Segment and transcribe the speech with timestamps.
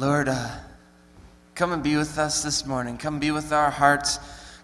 [0.00, 0.48] Lord, uh,
[1.54, 2.96] come and be with us this morning.
[2.96, 4.18] Come be with our hearts.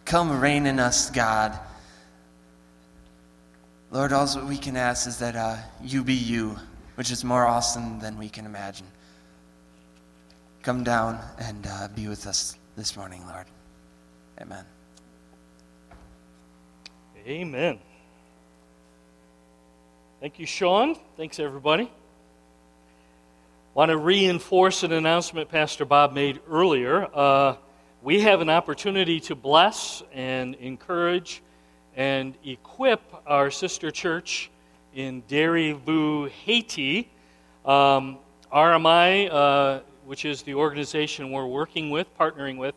[0.07, 1.59] Come reign in us, God.
[3.91, 6.57] Lord, all that we can ask is that uh, you be you,
[6.95, 8.87] which is more awesome than we can imagine.
[10.63, 13.45] Come down and uh, be with us this morning, Lord.
[14.41, 14.65] Amen.
[17.27, 17.79] Amen.
[20.19, 20.97] Thank you, Sean.
[21.19, 21.91] Thanks, everybody.
[23.77, 27.15] Want to reinforce an announcement Pastor Bob made earlier.
[27.15, 27.57] Uh,
[28.01, 31.43] we have an opportunity to bless and encourage
[31.95, 34.51] and equip our sister church
[34.95, 37.11] in Derivu, Haiti.
[37.67, 38.17] Um,
[38.51, 42.75] RMI, uh, which is the organization we're working with, partnering with,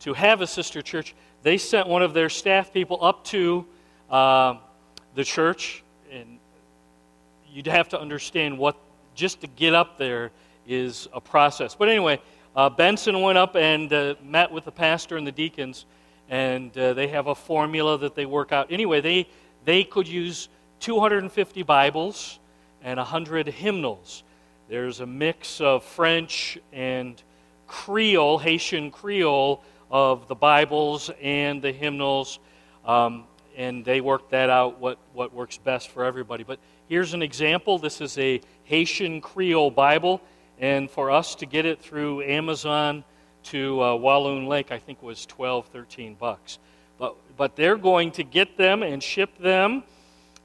[0.00, 3.64] to have a sister church, they sent one of their staff people up to
[4.10, 4.56] uh,
[5.14, 6.40] the church, and
[7.52, 8.76] you'd have to understand what
[9.14, 10.32] just to get up there
[10.66, 11.74] is a process.
[11.74, 12.20] But anyway,
[12.54, 15.86] uh, Benson went up and uh, met with the pastor and the deacons,
[16.28, 18.70] and uh, they have a formula that they work out.
[18.70, 19.28] Anyway, they
[19.64, 20.48] they could use
[20.80, 22.38] 250 Bibles
[22.82, 24.22] and 100 hymnals.
[24.68, 27.22] There's a mix of French and
[27.66, 32.38] Creole, Haitian Creole, of the Bibles and the hymnals,
[32.84, 33.24] um,
[33.56, 36.44] and they work that out what, what works best for everybody.
[36.44, 37.78] But here's an example.
[37.78, 40.20] This is a Haitian Creole Bible,
[40.60, 43.02] and for us to get it through Amazon
[43.44, 46.58] to uh, Walloon Lake, I think was 12, 13 bucks.
[46.98, 49.82] But, but they're going to get them and ship them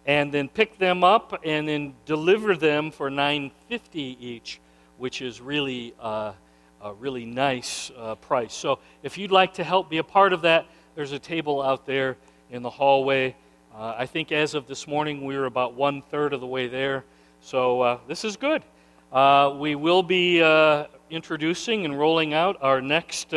[0.06, 4.62] and then pick them up and then deliver them for 950 each,
[4.98, 6.32] which is really uh,
[6.82, 8.54] a really nice uh, price.
[8.54, 11.86] So if you'd like to help be a part of that, there's a table out
[11.86, 12.16] there
[12.50, 13.36] in the hallway.
[13.76, 16.68] Uh, I think as of this morning, we were about one third of the way
[16.68, 17.04] there.
[17.42, 18.64] So uh, this is good.
[19.16, 23.30] Uh, we will be uh, introducing and rolling out our next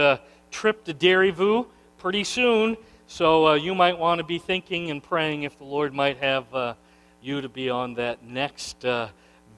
[0.51, 1.67] trip to Derivu
[1.99, 2.77] pretty soon.
[3.07, 6.77] So you might want to be thinking and praying if the Lord might have
[7.23, 8.85] you to be on that next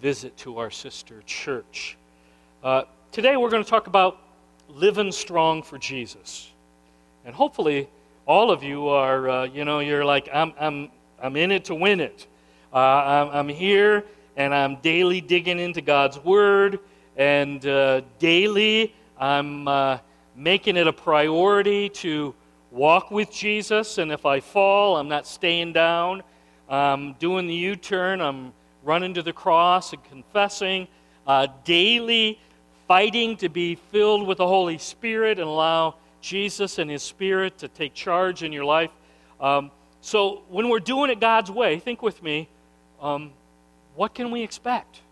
[0.02, 1.96] visit to our sister church.
[2.62, 2.82] Uh,
[3.12, 4.20] Today we're going to talk about
[4.68, 6.48] living strong for Jesus.
[7.24, 7.88] And hopefully,
[8.24, 11.74] all of you are, uh, you know, you're like, I'm, I'm, I'm in it to
[11.74, 12.28] win it.
[12.72, 14.04] Uh, I'm, I'm, here
[14.40, 16.78] and I'm daily digging into God's Word,
[17.14, 19.98] and uh, daily I'm uh,
[20.34, 22.34] making it a priority to
[22.70, 23.98] walk with Jesus.
[23.98, 26.22] And if I fall, I'm not staying down.
[26.70, 30.88] I'm doing the U turn, I'm running to the cross and confessing.
[31.26, 32.40] Uh, daily,
[32.88, 37.68] fighting to be filled with the Holy Spirit and allow Jesus and His Spirit to
[37.68, 38.90] take charge in your life.
[39.38, 42.48] Um, so, when we're doing it God's way, think with me
[43.02, 43.32] um,
[44.00, 45.02] what can we expect?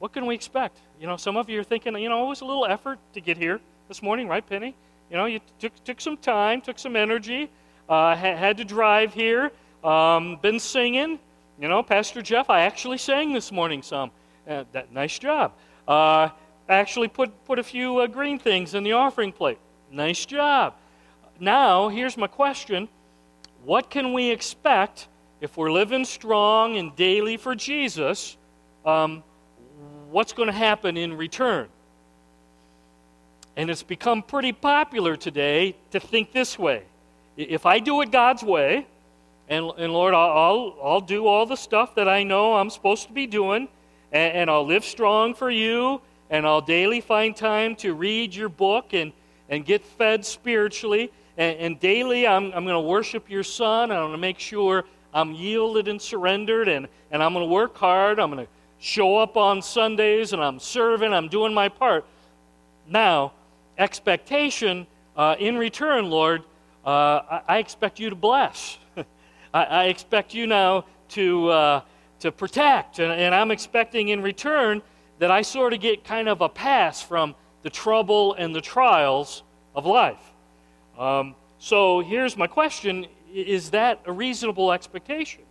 [0.00, 0.78] What can we expect?
[1.00, 3.20] You know, some of you are thinking, you know, it was a little effort to
[3.20, 4.74] get here this morning, right, Penny?
[5.08, 7.48] You know, you took, took some time, took some energy,
[7.88, 9.52] uh, ha- had to drive here,
[9.84, 11.20] um, been singing.
[11.60, 14.10] You know, Pastor Jeff, I actually sang this morning some.
[14.48, 15.52] Uh, that nice job.
[15.86, 16.30] Uh,
[16.68, 19.58] actually put, put a few uh, green things in the offering plate.
[19.88, 20.74] Nice job.
[21.38, 22.88] Now, here's my question
[23.64, 25.06] What can we expect
[25.40, 28.36] if we're living strong and daily for Jesus?
[28.84, 29.22] Um,
[30.10, 31.68] what's going to happen in return?
[33.56, 36.84] And it's become pretty popular today to think this way.
[37.36, 38.86] If I do it God's way,
[39.48, 43.12] and, and Lord, I'll, I'll do all the stuff that I know I'm supposed to
[43.12, 43.68] be doing,
[44.12, 46.00] and, and I'll live strong for you,
[46.30, 49.12] and I'll daily find time to read your book and,
[49.48, 51.10] and get fed spiritually.
[51.36, 53.90] And, and daily, I'm, I'm going to worship your Son.
[53.90, 54.84] and I'm going to make sure
[55.18, 58.20] I'm yielded and surrendered, and, and I'm going to work hard.
[58.20, 61.12] I'm going to show up on Sundays, and I'm serving.
[61.12, 62.04] I'm doing my part.
[62.86, 63.32] Now,
[63.76, 64.86] expectation
[65.16, 66.44] uh, in return, Lord,
[66.86, 68.78] uh, I, I, expect you to bless.
[69.52, 71.80] I, I, expect you now to, uh,
[72.20, 74.80] to protect, and, and I'm expecting in return
[75.18, 77.34] that I sort of get kind of a pass from
[77.64, 79.42] the trouble and the trials
[79.74, 80.30] of life.
[80.96, 85.42] Um, so here's my question Is that a reasonable expectation?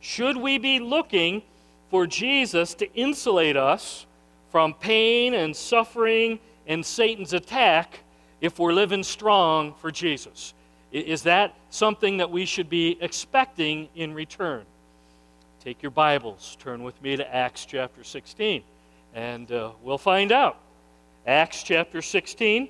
[0.00, 1.42] Should we be looking
[1.90, 4.06] for Jesus to insulate us
[4.50, 8.00] from pain and suffering and Satan's attack
[8.40, 10.54] if we're living strong for Jesus?
[10.92, 14.64] Is that something that we should be expecting in return?
[15.62, 18.62] Take your Bibles, turn with me to Acts chapter 16.
[19.14, 20.58] And uh, we'll find out.
[21.26, 22.68] Acts chapter 16.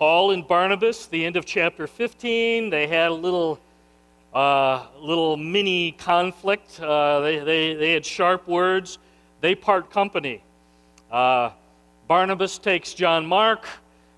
[0.00, 3.60] Paul and Barnabas, the end of chapter 15, they had a little,
[4.32, 6.80] uh, little mini conflict.
[6.80, 8.96] Uh, they, they, they had sharp words.
[9.42, 10.42] They part company.
[11.12, 11.50] Uh,
[12.08, 13.68] Barnabas takes John Mark,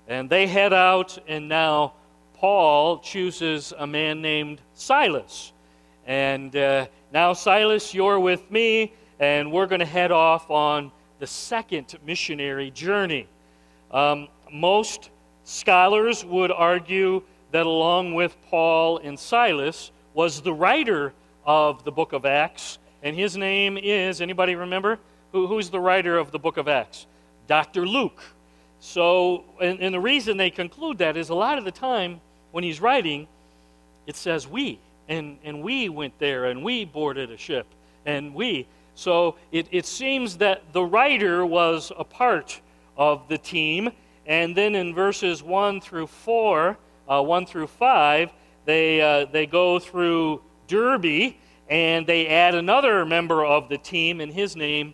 [0.07, 1.95] and they head out, and now
[2.35, 5.51] Paul chooses a man named Silas.
[6.07, 11.27] And uh, now, Silas, you're with me, and we're going to head off on the
[11.27, 13.27] second missionary journey.
[13.91, 15.09] Um, most
[15.43, 21.13] scholars would argue that along with Paul and Silas was the writer
[21.45, 24.99] of the book of Acts, and his name is anybody remember?
[25.31, 27.05] Who, who's the writer of the book of Acts?
[27.47, 27.85] Dr.
[27.85, 28.21] Luke.
[28.79, 32.63] So, and, and the reason they conclude that is a lot of the time when
[32.63, 33.27] he's writing,
[34.07, 34.79] it says we,
[35.09, 37.65] and, and we went there, and we boarded a ship,
[38.05, 38.67] and we.
[38.95, 42.61] So it, it seems that the writer was a part
[42.97, 43.91] of the team.
[44.25, 46.77] And then in verses 1 through 4,
[47.09, 48.31] uh, 1 through 5,
[48.65, 51.33] they, uh, they go through Derbe
[51.69, 54.93] and they add another member of the team, and his name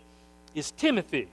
[0.55, 1.27] is Timothy.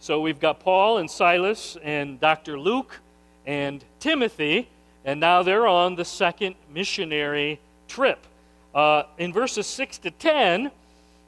[0.00, 2.58] So we've got Paul and Silas and Dr.
[2.58, 3.00] Luke
[3.46, 4.68] and Timothy,
[5.04, 8.26] and now they're on the second missionary trip.
[8.74, 10.70] Uh, in verses 6 to 10,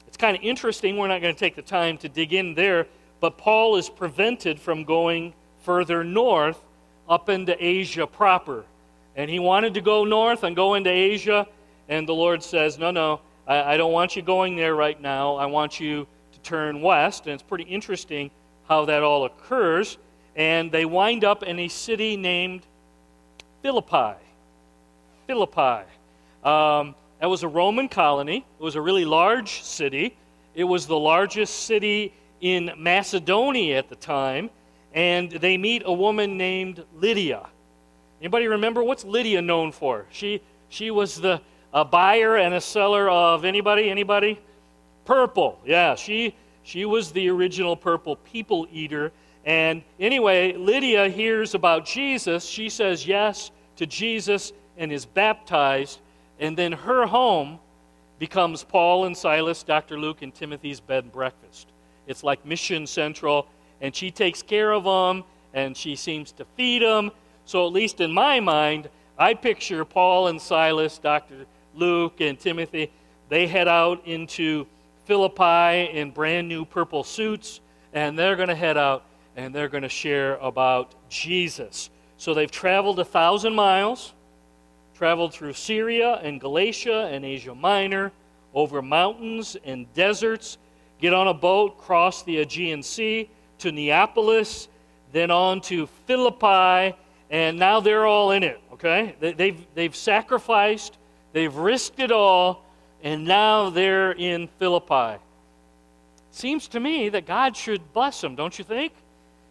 [0.07, 0.97] it's kind of interesting.
[0.97, 2.87] We're not going to take the time to dig in there,
[3.19, 5.33] but Paul is prevented from going
[5.65, 6.61] further north
[7.09, 8.63] up into Asia proper.
[9.15, 11.47] And he wanted to go north and go into Asia,
[11.89, 15.35] and the Lord says, No, no, I, I don't want you going there right now.
[15.35, 17.25] I want you to turn west.
[17.25, 18.31] And it's pretty interesting
[18.67, 19.97] how that all occurs.
[20.35, 22.65] And they wind up in a city named
[23.61, 24.15] Philippi.
[25.27, 25.85] Philippi.
[26.43, 28.45] Um, that was a Roman colony.
[28.59, 30.15] It was a really large city.
[30.53, 34.49] It was the largest city in Macedonia at the time.
[34.95, 37.45] And they meet a woman named Lydia.
[38.21, 40.05] Anybody remember what's Lydia known for?
[40.09, 41.41] She she was the
[41.73, 44.39] a buyer and a seller of anybody anybody
[45.03, 45.59] purple.
[45.65, 46.33] Yeah, she
[46.63, 49.11] she was the original purple people eater.
[49.45, 52.45] And anyway, Lydia hears about Jesus.
[52.45, 55.99] She says yes to Jesus and is baptized.
[56.39, 57.59] And then her home
[58.17, 59.99] becomes Paul and Silas, Dr.
[59.99, 61.67] Luke, and Timothy's bed and breakfast.
[62.07, 63.47] It's like Mission Central,
[63.81, 65.23] and she takes care of them,
[65.53, 67.11] and she seems to feed them.
[67.45, 71.45] So, at least in my mind, I picture Paul and Silas, Dr.
[71.75, 72.91] Luke, and Timothy.
[73.29, 74.67] They head out into
[75.05, 77.59] Philippi in brand new purple suits,
[77.93, 79.03] and they're going to head out
[79.37, 81.89] and they're going to share about Jesus.
[82.17, 84.13] So, they've traveled a thousand miles
[84.95, 88.11] traveled through Syria and Galatia and Asia Minor,
[88.53, 90.57] over mountains and deserts,
[91.01, 93.29] get on a boat, cross the Aegean Sea
[93.59, 94.67] to Neapolis,
[95.11, 96.95] then on to Philippi,
[97.29, 99.15] and now they're all in it, okay?
[99.19, 100.97] They've, they've sacrificed,
[101.33, 102.65] they've risked it all,
[103.01, 105.19] and now they're in Philippi.
[106.31, 108.93] Seems to me that God should bless them, don't you think?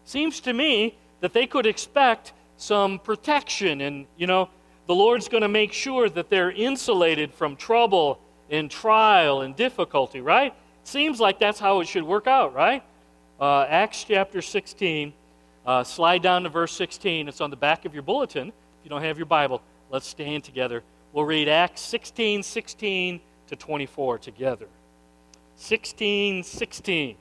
[0.03, 4.49] Seems to me that they could expect some protection and, you know,
[4.87, 8.19] the Lord's going to make sure that they're insulated from trouble
[8.51, 10.53] and trial and difficulty, right?
[10.83, 12.83] Seems like that's how it should work out, right?
[13.39, 15.11] Uh, Acts chapter 16,
[15.65, 17.27] uh, slide down to verse 16.
[17.27, 18.47] It's on the back of your bulletin.
[18.47, 18.53] If
[18.85, 20.83] you don't have your Bible, let's stand together.
[21.11, 24.67] We'll read Acts 16, 16 to 24 together.
[25.57, 27.17] 16, 16.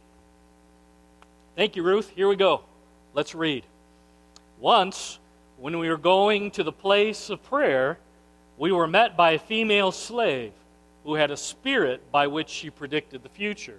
[1.56, 2.10] Thank you, Ruth.
[2.10, 2.62] Here we go.
[3.12, 3.64] Let's read.
[4.60, 5.18] Once,
[5.58, 7.98] when we were going to the place of prayer,
[8.56, 10.52] we were met by a female slave
[11.02, 13.78] who had a spirit by which she predicted the future.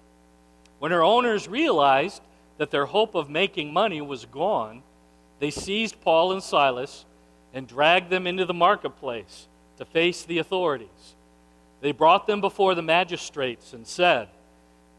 [0.81, 2.23] When her owners realized
[2.57, 4.81] that their hope of making money was gone,
[5.37, 7.05] they seized Paul and Silas
[7.53, 9.47] and dragged them into the marketplace
[9.77, 11.13] to face the authorities.
[11.81, 14.29] They brought them before the magistrates and said,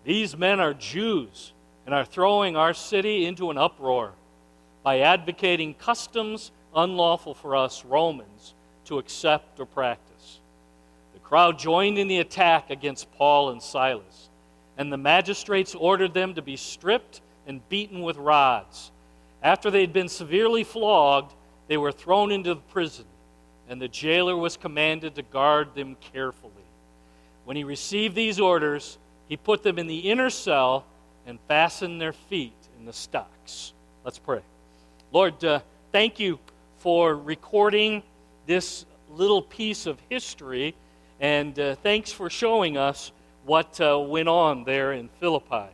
[0.05, 1.53] These men are Jews
[1.85, 4.13] and are throwing our city into an uproar
[4.85, 10.39] by advocating customs unlawful for us Romans to accept or practice.
[11.15, 14.29] The crowd joined in the attack against Paul and Silas,
[14.77, 18.91] and the magistrates ordered them to be stripped and beaten with rods.
[19.43, 21.35] After they had been severely flogged,
[21.69, 23.05] they were thrown into the prison,
[23.69, 26.53] and the jailer was commanded to guard them carefully.
[27.45, 28.99] When he received these orders,
[29.29, 30.85] he put them in the inner cell
[31.27, 33.73] and fastened their feet in the stocks.
[34.05, 34.41] Let's pray.
[35.13, 35.61] Lord, uh,
[35.91, 36.39] thank you
[36.79, 38.03] for recording
[38.47, 40.75] this little piece of history,
[41.21, 43.13] and uh, thanks for showing us
[43.45, 45.69] what uh, went on there in Philippi.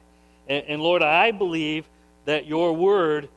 [0.48, 1.88] And, and, Lord, I believe
[2.24, 3.28] that your word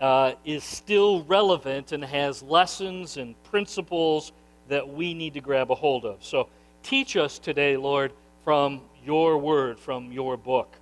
[0.00, 4.32] uh, is still relevant and has lessons and principles
[4.68, 6.22] that we need to grab a hold of.
[6.24, 6.48] So
[6.82, 8.12] teach us today, Lord,
[8.44, 10.74] from your word, from your book.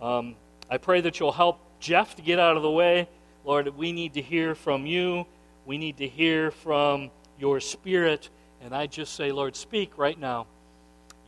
[0.00, 0.34] Um,
[0.70, 3.08] I pray that you'll help Jeff to get out of the way.
[3.44, 5.26] Lord, we need to hear from you.
[5.66, 8.28] We need to hear from your spirit.
[8.62, 10.46] And I just say, Lord, speak right now.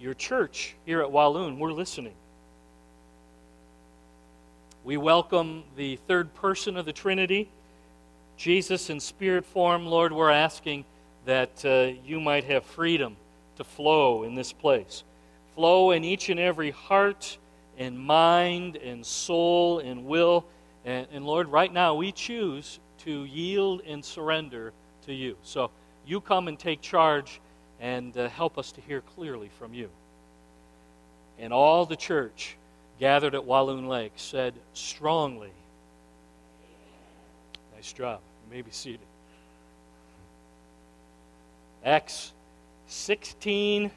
[0.02, 2.14] Your church here at Walloon, we're listening.
[4.82, 7.49] We welcome the third person of the Trinity,
[8.37, 9.87] Jesus in spirit form.
[9.87, 10.87] Lord, we're asking
[11.25, 13.14] that uh, you might have freedom
[13.59, 15.04] to flow in this place.
[15.54, 17.38] Flow in each and every heart
[17.78, 20.44] and mind and soul and will.
[20.85, 24.73] And, and Lord, right now we choose to yield and surrender
[25.06, 25.37] to you.
[25.44, 25.71] So
[26.04, 27.40] you come and take charge
[27.83, 29.91] and uh, help us to hear clearly from you.
[31.39, 32.57] And all the church
[33.01, 35.51] gathered at Walloon Lake said strongly,
[37.75, 38.21] Nice job.
[38.47, 39.01] You may be seated.
[41.85, 42.33] Acts
[42.87, 43.91] 16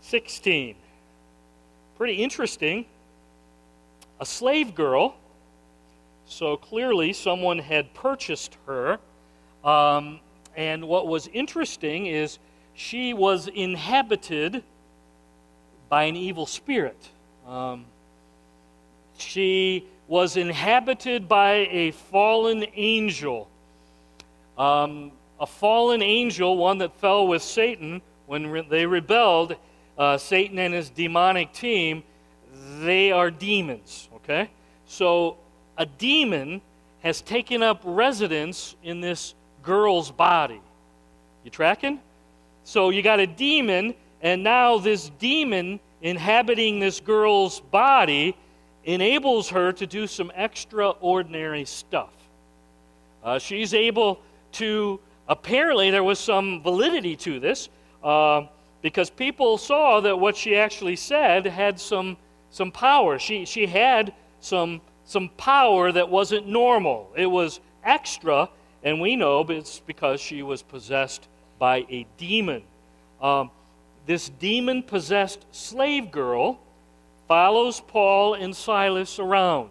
[0.00, 0.76] 16.
[1.96, 2.84] Pretty interesting.
[4.20, 5.14] A slave girl,
[6.26, 8.98] so clearly someone had purchased her.
[9.62, 10.18] Um,
[10.56, 12.38] and what was interesting is
[12.74, 14.62] she was inhabited
[15.88, 17.08] by an evil spirit.
[17.46, 17.86] Um,
[19.16, 23.48] she was inhabited by a fallen angel.
[24.58, 29.56] Um, a fallen angel, one that fell with Satan when re- they rebelled,
[29.98, 32.02] uh, Satan and his demonic team,
[32.80, 34.50] they are demons, okay?
[34.86, 35.36] So
[35.76, 36.60] a demon
[37.00, 40.60] has taken up residence in this girl's body.
[41.44, 42.00] You tracking?
[42.64, 48.36] So you got a demon, and now this demon inhabiting this girl's body
[48.84, 52.12] enables her to do some extraordinary stuff.
[53.22, 54.20] Uh, she's able
[54.52, 57.68] to, apparently, there was some validity to this
[58.02, 58.42] uh,
[58.82, 62.16] because people saw that what she actually said had some,
[62.50, 63.18] some power.
[63.18, 68.48] She, she had some, some power that wasn't normal, it was extra,
[68.82, 72.62] and we know it's because she was possessed by a demon.
[73.20, 73.50] Um,
[74.06, 76.58] this demon possessed slave girl
[77.26, 79.70] follows Paul and Silas around.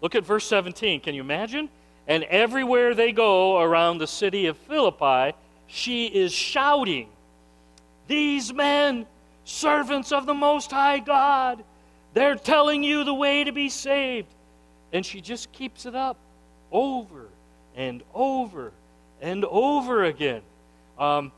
[0.00, 1.00] Look at verse 17.
[1.00, 1.68] Can you imagine?
[2.06, 7.08] And everywhere they go around the city of Philippi, she is shouting,
[8.06, 9.06] These men,
[9.44, 11.64] servants of the Most High God,
[12.12, 14.28] they're telling you the way to be saved.
[14.92, 16.16] And she just keeps it up
[16.70, 17.28] over
[17.74, 18.72] and over
[19.20, 20.42] and over again.
[20.98, 21.32] Um,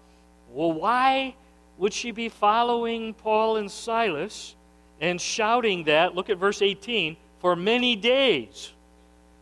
[0.52, 1.34] well, why
[1.78, 4.54] would she be following Paul and Silas
[5.00, 6.14] and shouting that?
[6.14, 8.72] Look at verse 18 for many days.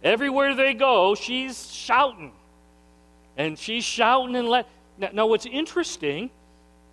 [0.02, 2.32] Everywhere they go, she's shouting.
[3.36, 4.68] And she's shouting and let.
[4.98, 6.30] Now, now, what's interesting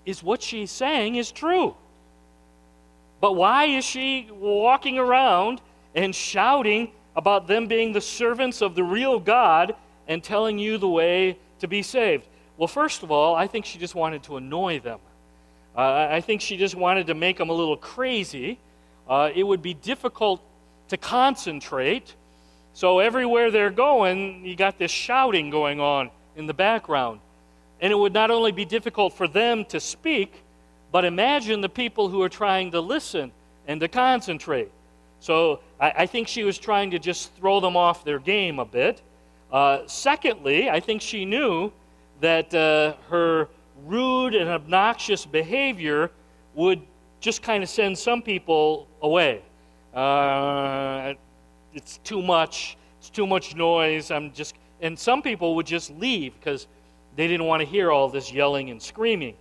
[0.06, 1.76] is what she's saying is true.
[3.20, 5.62] But why is she walking around
[5.94, 9.76] and shouting about them being the servants of the real God
[10.08, 12.26] and telling you the way to be saved?
[12.58, 15.00] Well, first of all, I think she just wanted to annoy them.
[15.76, 18.60] Uh, I think she just wanted to make them a little crazy.
[19.08, 20.42] Uh, it would be difficult
[20.90, 22.14] to concentrate.
[22.74, 27.20] So, everywhere they're going, you got this shouting going on in the background.
[27.80, 30.44] And it would not only be difficult for them to speak,
[30.92, 33.32] but imagine the people who are trying to listen
[33.68, 34.72] and to concentrate.
[35.20, 38.66] So, I, I think she was trying to just throw them off their game a
[38.66, 39.02] bit.
[39.52, 41.72] Uh, secondly, I think she knew
[42.22, 43.50] that uh, her
[43.86, 46.12] rude and obnoxious behavior
[46.56, 46.82] would
[47.20, 49.42] just kind of send some people away.
[49.94, 51.14] Uh,
[51.74, 52.78] it's too much.
[53.00, 54.12] It's too much noise.
[54.12, 56.68] I'm just, and some people would just leave because
[57.16, 59.36] they didn't want to hear all this yelling and screaming.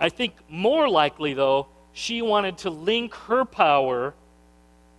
[0.00, 4.14] I think more likely, though, she wanted to link her power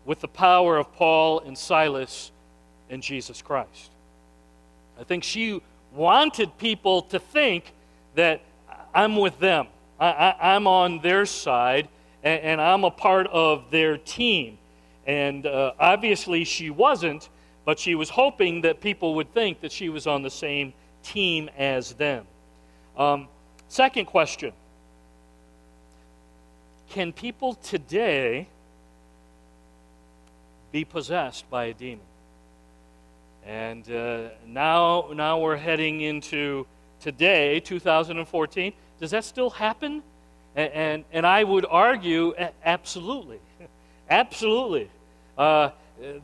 [0.06, 2.32] with the power of Paul and Silas
[2.90, 3.92] and Jesus Christ.
[5.00, 5.62] I think she
[5.96, 7.74] wanted people to think
[8.16, 8.42] that
[8.94, 9.68] I'm with them,
[10.00, 11.88] I, am on their side,
[12.24, 14.58] and, and, I'm a part of their team.
[15.06, 17.30] And uh, obviously, she wasn't,
[17.66, 20.74] but she was hoping that people would think that she was on the same
[21.04, 22.26] team as them.
[22.98, 23.28] Um,
[23.68, 24.54] second question
[26.90, 28.48] Can people today
[30.72, 32.06] be possessed by a demon?
[33.46, 36.66] And uh, now, now we're heading into
[37.00, 38.74] today, 2014.
[39.00, 40.02] Does that still happen?
[40.56, 42.34] And, and, and I would argue,
[42.64, 43.40] absolutely.
[44.10, 44.90] absolutely.
[45.38, 45.70] Uh,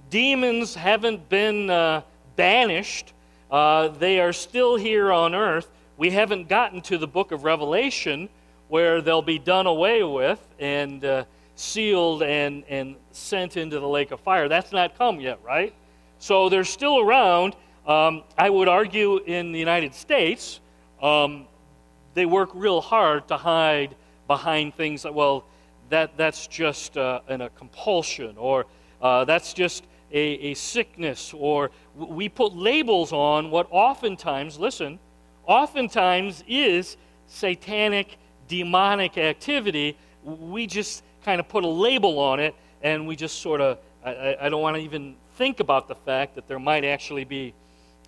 [0.10, 2.01] demons haven't been uh,
[2.36, 3.13] banished,
[3.51, 5.70] uh, they are still here on earth.
[5.98, 8.30] We haven't gotten to the book of Revelation
[8.70, 11.25] where they'll be done away with and uh,
[11.56, 14.48] sealed and, and sent into the lake of fire.
[14.48, 15.75] That's not come yet, right?
[16.22, 17.56] So they're still around.
[17.88, 20.60] Um, I would argue in the United States,
[21.01, 21.48] um,
[22.13, 23.96] they work real hard to hide
[24.28, 25.46] behind things that, well,
[25.90, 28.68] that, that's just uh, a compulsion, or
[29.01, 35.00] uh, that's just a, a sickness, or we put labels on what oftentimes, listen,
[35.48, 39.98] oftentimes is satanic, demonic activity.
[40.24, 44.38] We just kind of put a label on it, and we just sort of, I,
[44.40, 47.53] I don't want to even think about the fact that there might actually be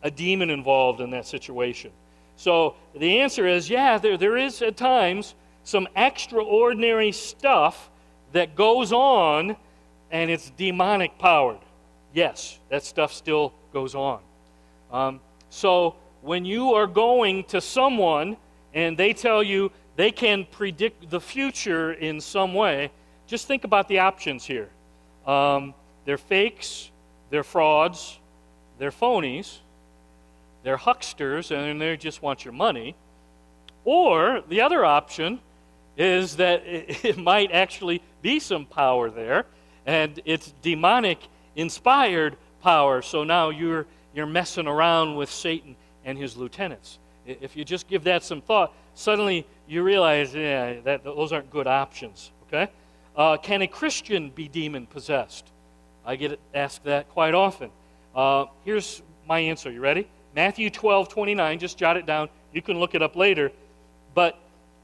[0.01, 1.91] a demon involved in that situation.
[2.35, 7.89] So the answer is yeah, there, there is at times some extraordinary stuff
[8.33, 9.55] that goes on
[10.11, 11.59] and it's demonic powered.
[12.13, 14.19] Yes, that stuff still goes on.
[14.91, 18.37] Um, so when you are going to someone
[18.73, 22.91] and they tell you they can predict the future in some way,
[23.27, 24.69] just think about the options here.
[25.25, 25.73] Um,
[26.05, 26.91] they're fakes,
[27.33, 28.19] they're frauds,
[28.77, 29.57] they're phonies,
[30.61, 32.95] they're hucksters, and they just want your money.
[33.85, 35.39] Or the other option
[35.97, 39.47] is that it, might actually be some power there,
[39.87, 41.17] and it's demonic
[41.55, 43.01] inspired power.
[43.01, 45.75] So now you're, you're messing around with Satan
[46.05, 46.99] and his lieutenants.
[47.25, 51.65] If you just give that some thought, suddenly you realize, yeah, that those aren't good
[51.65, 52.29] options.
[52.45, 52.71] Okay?
[53.15, 55.49] Uh, can a Christian be demon possessed?
[56.05, 57.69] I get asked that quite often.
[58.15, 59.71] Uh, here's my answer.
[59.71, 60.07] You ready?
[60.35, 61.59] Matthew 12, 29.
[61.59, 62.29] Just jot it down.
[62.51, 63.51] You can look it up later.
[64.13, 64.37] But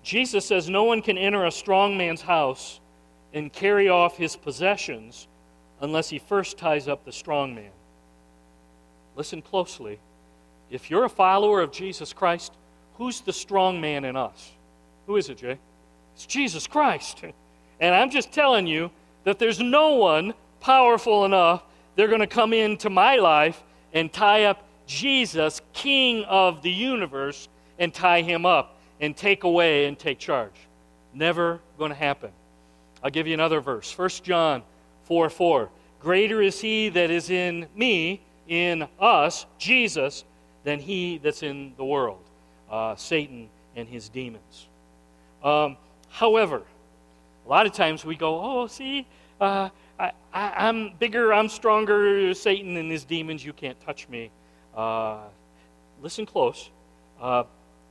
[0.04, 2.80] Jesus says, No one can enter a strong man's house
[3.34, 5.28] and carry off his possessions
[5.82, 7.72] unless he first ties up the strong man.
[9.16, 10.00] Listen closely.
[10.70, 12.54] If you're a follower of Jesus Christ,
[12.96, 14.52] who's the strong man in us?
[15.08, 15.58] Who is it, Jay?
[16.16, 17.24] It's Jesus Christ.
[17.82, 18.92] And I'm just telling you
[19.24, 21.64] that there's no one powerful enough,
[21.96, 23.62] they're going to come into my life
[23.94, 29.86] and tie up Jesus, King of the universe, and tie him up and take away
[29.86, 30.54] and take charge.
[31.14, 32.32] Never going to happen.
[33.04, 33.98] I'll give you another verse.
[33.98, 34.64] 1 John
[35.04, 35.70] 4 4.
[36.00, 40.24] Greater is he that is in me, in us, Jesus,
[40.64, 42.24] than he that's in the world,
[42.70, 44.68] uh, Satan and his demons.
[45.44, 45.78] Um,
[46.10, 46.64] however,
[47.46, 49.08] a lot of times we go, oh, see,
[49.40, 49.70] uh,
[50.00, 54.32] I, am bigger, I'm stronger, Satan and his demons, you can't touch me.
[54.76, 55.18] Uh,
[56.02, 56.70] listen close.
[57.20, 57.44] Uh,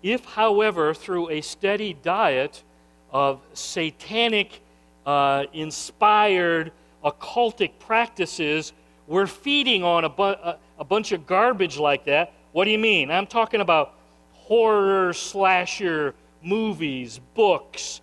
[0.03, 2.62] if, however, through a steady diet
[3.11, 4.62] of satanic
[5.05, 6.73] uh, inspired
[7.05, 8.73] occultic practices,
[9.07, 12.33] we're feeding on a, bu- a, a bunch of garbage like that.
[12.53, 13.11] What do you mean?
[13.11, 13.94] I'm talking about
[14.33, 18.01] horror, slasher movies, books,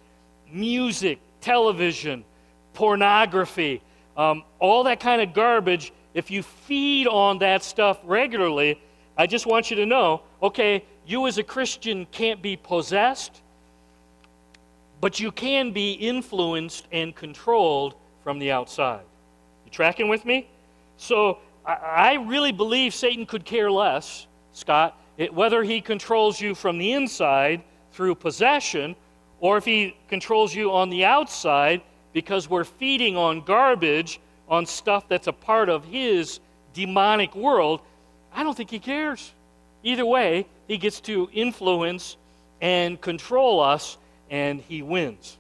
[0.52, 2.24] music, television,
[2.74, 3.82] pornography,
[4.18, 5.92] um, all that kind of garbage.
[6.14, 8.80] If you feed on that stuff regularly,
[9.18, 13.42] I just want you to know okay, you as a Christian can't be possessed,
[15.02, 19.04] but you can be influenced and controlled from the outside.
[19.66, 20.48] You tracking with me?
[20.98, 26.78] So I, really believe Satan could care less, Scott, it, whether he controls you from
[26.78, 28.96] the inside through possession
[29.40, 31.82] or if he controls you on the outside
[32.16, 36.40] because we're feeding on garbage, on stuff that's a part of his
[36.74, 37.82] demonic world.
[38.34, 39.34] I don't think he cares.
[39.84, 42.16] Either way, he gets to influence
[42.62, 43.98] and control us,
[44.30, 45.38] and he wins.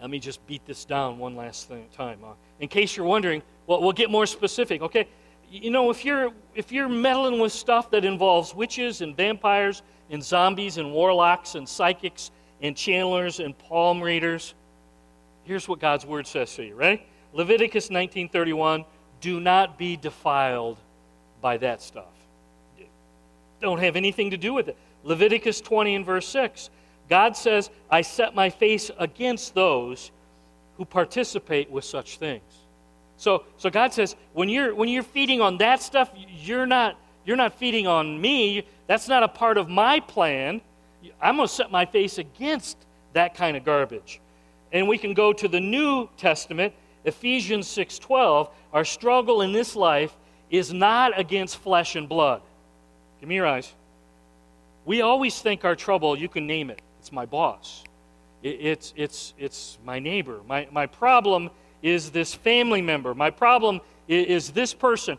[0.00, 2.18] Let me just beat this down one last thing, time.
[2.24, 4.82] Uh, in case you're wondering, well, we'll get more specific.
[4.82, 5.06] Okay,
[5.52, 10.20] you know, if you're if you're meddling with stuff that involves witches and vampires and
[10.20, 14.54] zombies and warlocks and psychics and channelers and palm readers,
[15.44, 16.74] here's what God's word says to you.
[16.74, 17.04] Ready?
[17.32, 18.84] Leviticus 19:31.
[19.20, 20.78] Do not be defiled
[21.40, 22.12] by that stuff.
[23.60, 24.76] Don't have anything to do with it.
[25.04, 26.70] Leviticus 20 and verse 6.
[27.08, 30.10] God says, I set my face against those
[30.76, 32.42] who participate with such things.
[33.16, 37.36] So, so God says, when you're, when you're feeding on that stuff, you're not, you're
[37.36, 38.66] not feeding on me.
[38.88, 40.60] That's not a part of my plan.
[41.20, 42.76] I'm going to set my face against
[43.12, 44.20] that kind of garbage.
[44.72, 46.72] And we can go to the New Testament,
[47.04, 48.48] Ephesians 6:12.
[48.72, 50.16] Our struggle in this life
[50.50, 52.42] is not against flesh and blood.
[53.20, 53.72] Give me your eyes.
[54.84, 57.84] We always think our trouble, you can name it, it's my boss.
[58.42, 60.40] It's, it's, it's my neighbor.
[60.48, 63.14] My, my problem is this family member.
[63.14, 65.16] My problem is, is this person.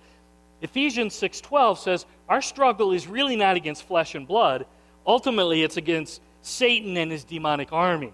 [0.61, 4.65] Ephesians 6:12 says our struggle is really not against flesh and blood.
[5.05, 8.11] Ultimately, it's against Satan and his demonic army.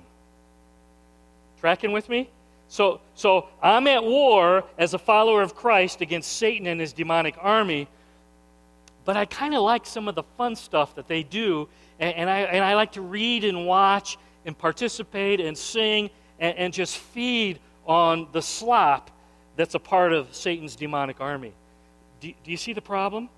[1.60, 2.30] Tracking with me?
[2.67, 7.36] So, so I'm at war as a follower of Christ against Satan and his demonic
[7.39, 7.88] army,
[9.06, 11.67] but I kind of like some of the fun stuff that they do,
[11.99, 16.56] and, and, I, and I like to read and watch and participate and sing and,
[16.58, 19.10] and just feed on the slop
[19.56, 21.54] that's a part of Satan's demonic army.
[22.21, 23.30] Do, do you see the problem?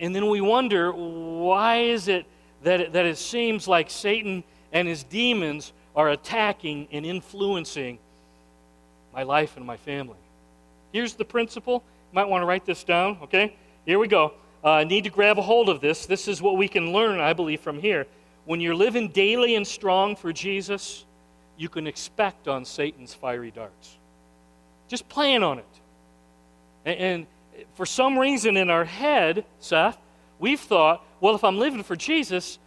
[0.00, 2.26] And then we wonder why is it
[2.62, 7.98] that that it seems like Satan and his demons are attacking and influencing
[9.12, 10.18] my life and my family.
[10.92, 11.82] Here's the principle.
[12.12, 13.56] You might want to write this down, okay?
[13.86, 14.34] Here we go.
[14.62, 16.06] I uh, need to grab a hold of this.
[16.06, 18.06] This is what we can learn, I believe, from here.
[18.44, 21.04] When you're living daily and strong for Jesus,
[21.56, 23.96] you can expect on Satan's fiery darts.
[24.88, 25.64] Just plan on it.
[26.84, 27.26] And, and
[27.74, 29.98] for some reason in our head, Seth,
[30.38, 32.58] we've thought, well, if I'm living for Jesus,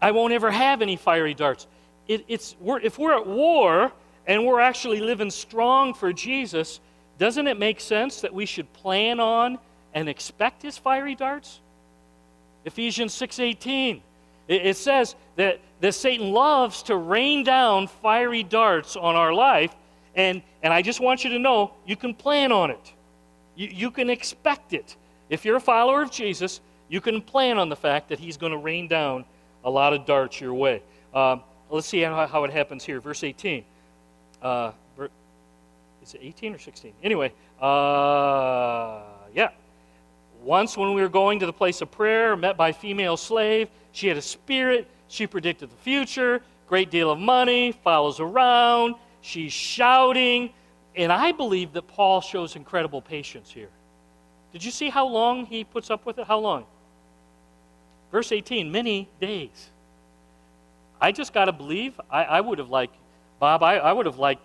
[0.00, 1.66] I won't ever have any fiery darts.
[2.08, 3.92] It, it's, we're, if we're at war,
[4.26, 6.80] and we're actually living strong for Jesus,
[7.18, 9.58] doesn't it make sense that we should plan on
[9.92, 11.60] and expect his fiery darts?
[12.64, 14.00] Ephesians 6:18.
[14.46, 19.74] It says that, that Satan loves to rain down fiery darts on our life,
[20.14, 22.92] and, and I just want you to know you can plan on it.
[23.56, 24.96] You, you can expect it.
[25.30, 28.52] If you're a follower of Jesus, you can plan on the fact that he's going
[28.52, 29.24] to rain down
[29.64, 30.82] a lot of darts your way.
[31.12, 31.38] Uh,
[31.70, 33.00] let's see how, how it happens here.
[33.00, 33.64] Verse 18.
[34.42, 34.72] Uh,
[36.04, 36.92] is it 18 or 16?
[37.02, 39.00] Anyway, uh,
[39.34, 39.48] yeah.
[40.42, 44.08] Once when we were going to the place of prayer, met by female slave, she
[44.08, 44.86] had a spirit.
[45.08, 46.42] She predicted the future.
[46.68, 48.96] Great deal of money, follows around.
[49.22, 50.50] She's shouting.
[50.96, 53.70] And I believe that Paul shows incredible patience here.
[54.52, 56.26] Did you see how long he puts up with it?
[56.26, 56.64] How long?
[58.12, 59.70] Verse 18, many days.
[61.00, 62.90] I just got to believe, I, I would have like
[63.40, 64.38] Bob, I, I would have like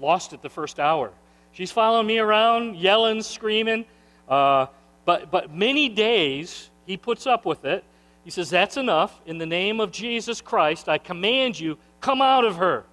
[0.00, 1.12] lost it the first hour.
[1.52, 3.84] She's following me around, yelling, screaming.
[4.28, 4.66] Uh,
[5.04, 7.84] but, but many days, he puts up with it.
[8.24, 9.20] He says, That's enough.
[9.26, 12.84] In the name of Jesus Christ, I command you, come out of her.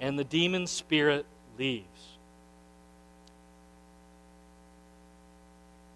[0.00, 1.26] And the demon spirit
[1.58, 1.84] leaves.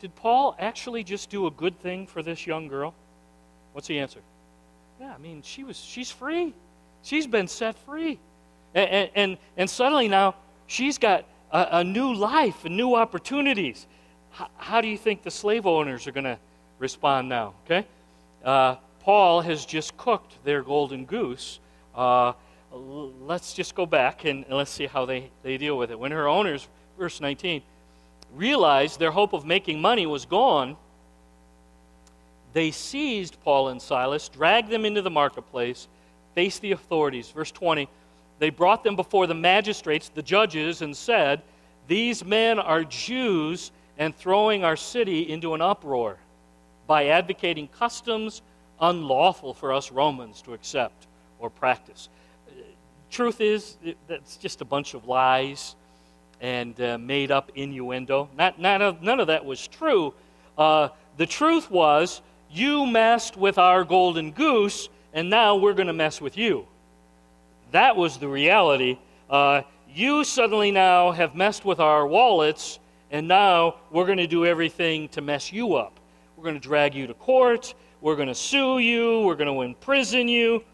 [0.01, 2.93] Did Paul actually just do a good thing for this young girl?
[3.73, 4.21] What's the answer?
[5.01, 6.55] Yeah, I mean, she was she's free.
[7.03, 8.19] She's been set free.
[8.75, 10.35] And, and, and suddenly now
[10.67, 13.87] she's got a, a new life and new opportunities.
[14.41, 16.39] H- how do you think the slave owners are going to
[16.79, 17.55] respond now?
[17.65, 17.87] Okay?
[18.45, 21.61] Uh, Paul has just cooked their golden goose.
[21.95, 22.33] Uh,
[22.73, 25.99] let's just go back and let's see how they, they deal with it.
[25.99, 26.67] When her owners,
[26.99, 27.63] verse 19,
[28.35, 30.77] realized their hope of making money was gone,
[32.53, 35.89] they seized Paul and Silas, dragged them into the marketplace,
[36.35, 37.31] faced the authorities.
[37.31, 37.89] Verse 20
[38.43, 41.43] they brought them before the magistrates, the judges, and said,
[41.87, 46.19] These men are Jews and throwing our city into an uproar
[46.89, 48.43] by advocating customs
[48.81, 51.07] unlawful for us Romans to accept
[51.39, 52.09] or practice.
[53.13, 53.77] Truth is,
[54.09, 55.77] that's just a bunch of lies
[56.41, 58.31] and uh, made up innuendo.
[58.39, 60.15] Not, not a, none of that was true.
[60.57, 65.93] Uh, the truth was, you messed with our golden goose, and now we're going to
[65.93, 66.67] mess with you.
[67.73, 68.99] That was the reality.
[69.29, 69.61] Uh,
[69.95, 72.79] you suddenly now have messed with our wallets,
[73.11, 76.01] and now we're going to do everything to mess you up.
[76.35, 77.75] We're going to drag you to court.
[78.01, 79.21] We're going to sue you.
[79.21, 80.65] We're going to imprison you.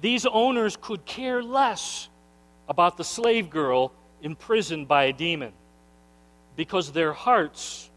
[0.00, 2.08] These owners could care less
[2.68, 5.52] about the slave girl imprisoned by a demon
[6.56, 7.90] because their hearts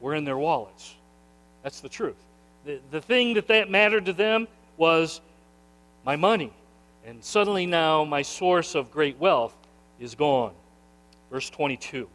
[0.00, 0.94] were in their wallets.
[1.62, 2.16] That's the truth.
[2.64, 5.20] The, the thing that, that mattered to them was
[6.04, 6.52] my money.
[7.06, 9.54] And suddenly now my source of great wealth
[9.98, 10.52] is gone.
[11.30, 12.08] Verse 22.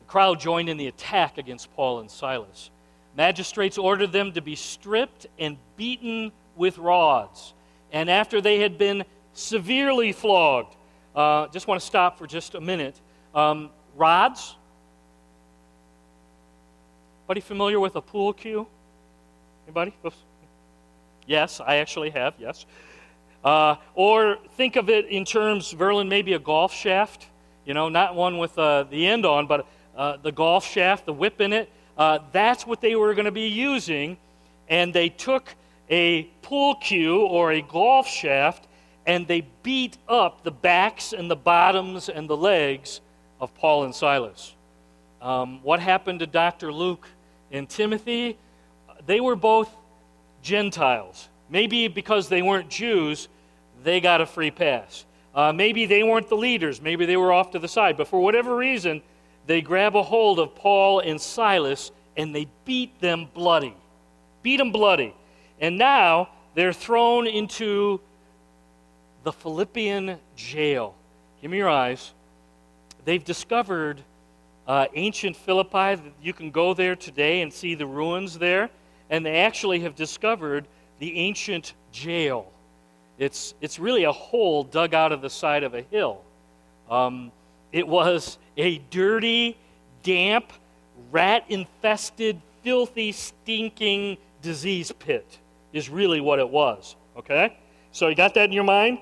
[0.00, 2.70] The crowd joined in the attack against Paul and Silas.
[3.16, 7.54] Magistrates ordered them to be stripped and beaten with rods.
[7.90, 10.76] And after they had been severely flogged,
[11.14, 13.00] uh, just want to stop for just a minute.
[13.34, 14.56] Um, rods?
[17.22, 18.66] Anybody familiar with a pool cue?
[19.66, 19.94] Anybody?
[20.04, 20.16] Oops.
[21.26, 22.66] Yes, I actually have, yes.
[23.42, 27.26] Uh, or think of it in terms, Verlin, maybe a golf shaft.
[27.66, 31.12] you know, not one with uh, the end on, but uh, the golf shaft, the
[31.12, 31.70] whip in it.
[31.96, 34.16] Uh, that's what they were going to be using.
[34.68, 35.54] And they took
[35.88, 38.66] a pool cue or a golf shaft
[39.06, 43.00] and they beat up the backs and the bottoms and the legs
[43.40, 44.54] of Paul and Silas.
[45.22, 46.72] Um, what happened to Dr.
[46.72, 47.08] Luke
[47.52, 48.36] and Timothy?
[49.06, 49.70] They were both
[50.42, 51.28] Gentiles.
[51.48, 53.28] Maybe because they weren't Jews,
[53.84, 55.04] they got a free pass.
[55.34, 56.80] Uh, maybe they weren't the leaders.
[56.80, 57.96] Maybe they were off to the side.
[57.96, 59.02] But for whatever reason,
[59.46, 63.74] they grab a hold of Paul and Silas and they beat them bloody.
[64.42, 65.14] Beat them bloody.
[65.60, 68.00] And now they're thrown into
[69.22, 70.94] the Philippian jail.
[71.40, 72.12] Give me your eyes.
[73.04, 74.00] They've discovered
[74.66, 76.02] uh, ancient Philippi.
[76.22, 78.70] You can go there today and see the ruins there.
[79.10, 80.66] And they actually have discovered
[80.98, 82.50] the ancient jail.
[83.18, 86.22] It's, it's really a hole dug out of the side of a hill.
[86.90, 87.32] Um,
[87.72, 89.56] it was a dirty,
[90.02, 90.52] damp,
[91.10, 95.38] rat infested, filthy, stinking disease pit,
[95.72, 96.96] is really what it was.
[97.16, 97.56] Okay?
[97.92, 98.98] So you got that in your mind?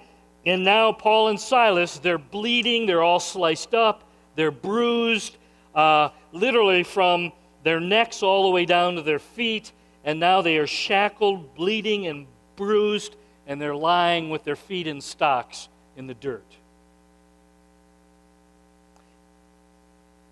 [0.46, 4.04] And now Paul and Silas, they're bleeding, they're all sliced up,
[4.36, 5.36] they're bruised,
[5.74, 9.72] uh, literally from their necks all the way down to their feet,
[10.04, 15.00] and now they are shackled, bleeding, and bruised, and they're lying with their feet in
[15.00, 16.44] stocks in the dirt.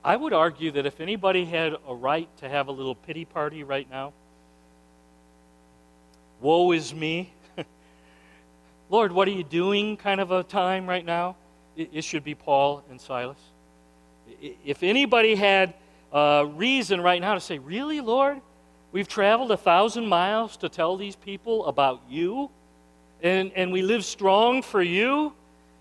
[0.04, 3.62] I would argue that if anybody had a right to have a little pity party
[3.62, 4.12] right now,
[6.40, 7.32] woe is me.
[8.90, 11.36] Lord, what are you doing kind of a time right now?
[11.76, 13.38] It, should be Paul and Silas.
[14.40, 15.72] If anybody had
[16.12, 18.40] a reason right now to say, Really, Lord?
[18.92, 22.50] We've traveled a thousand miles to tell these people about you,
[23.22, 25.32] and, and we live strong for you,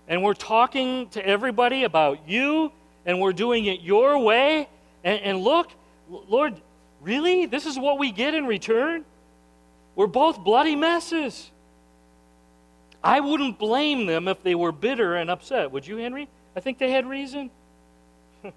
[0.08, 2.72] and we're talking to everybody about you,
[3.06, 4.68] and we're doing it your way.
[5.04, 5.70] And, and look,
[6.08, 6.60] Lord,
[7.00, 7.46] really?
[7.46, 9.04] This is what we get in return?
[9.94, 11.50] We're both bloody messes.
[13.04, 15.70] I wouldn't blame them if they were bitter and upset.
[15.72, 16.28] Would you, Henry?
[16.56, 17.50] I think they had reason.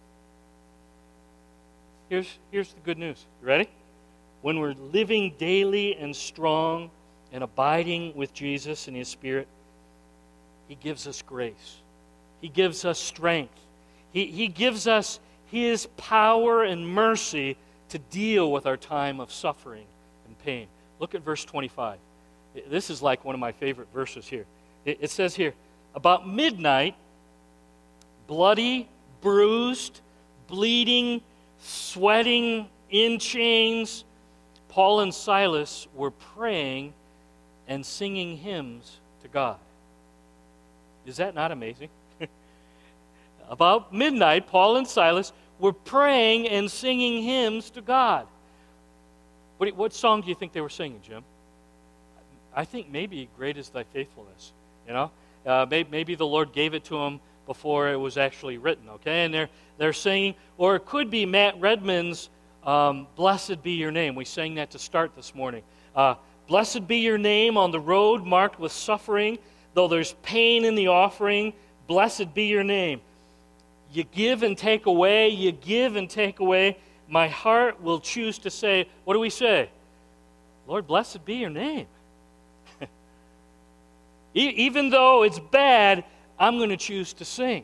[2.10, 3.26] here's, here's the good news.
[3.42, 3.70] You ready?
[4.42, 6.92] When we're living daily and strong
[7.32, 9.48] and abiding with Jesus and His Spirit,
[10.68, 11.78] He gives us grace,
[12.42, 13.60] He gives us strength,
[14.16, 15.20] He, he gives us
[15.52, 17.58] His power and mercy
[17.90, 19.86] to deal with our time of suffering
[20.26, 20.68] and pain.
[21.00, 22.00] Look at verse 25.
[22.70, 24.46] This is like one of my favorite verses here.
[24.86, 25.54] It says here,
[25.94, 26.96] about midnight,
[28.28, 28.88] bloody,
[29.22, 30.00] bruised,
[30.48, 31.22] bleeding,
[31.60, 34.06] sweating, in chains,
[34.70, 36.94] Paul and Silas were praying
[37.68, 39.58] and singing hymns to God.
[41.06, 41.90] Is that not amazing?
[43.50, 48.28] About midnight, Paul and Silas were praying and singing hymns to God.
[49.58, 51.24] What, what song do you think they were singing, Jim?
[52.54, 54.54] I think maybe great is thy faithfulness.
[54.88, 55.12] You know,
[55.46, 58.90] uh, maybe, maybe the Lord gave it to them before it was actually written.
[58.90, 62.30] Okay, and they're they're singing, or it could be Matt Redman's
[62.64, 65.64] um, "Blessed Be Your Name." We sang that to start this morning.
[65.96, 66.16] Uh,
[66.48, 69.40] Blessed be your name on the road marked with suffering,
[69.74, 71.54] though there's pain in the offering.
[71.88, 73.02] Blessed be your name.
[73.92, 75.30] You give and take away.
[75.30, 76.78] You give and take away.
[77.08, 79.70] My heart will choose to say, What do we say?
[80.68, 81.88] Lord, blessed be your name.
[84.34, 86.04] Even though it's bad,
[86.40, 87.64] I'm going to choose to sing.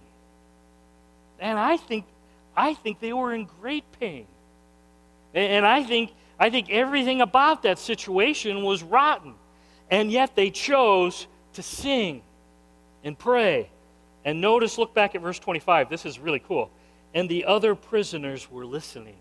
[1.39, 2.05] And I think,
[2.55, 4.27] I think they were in great pain.
[5.33, 9.33] And I think, I think everything about that situation was rotten.
[9.89, 12.21] And yet they chose to sing
[13.03, 13.69] and pray.
[14.25, 15.89] And notice, look back at verse 25.
[15.89, 16.69] This is really cool.
[17.13, 19.17] And the other prisoners were listening.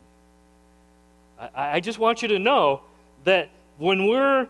[1.39, 2.83] I, I just want you to know
[3.25, 4.49] that when we're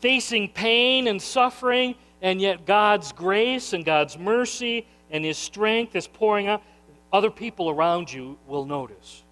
[0.00, 6.06] facing pain and suffering, and yet God's grace and God's mercy and His strength is
[6.06, 6.62] pouring out,
[7.12, 9.22] other people around you will notice.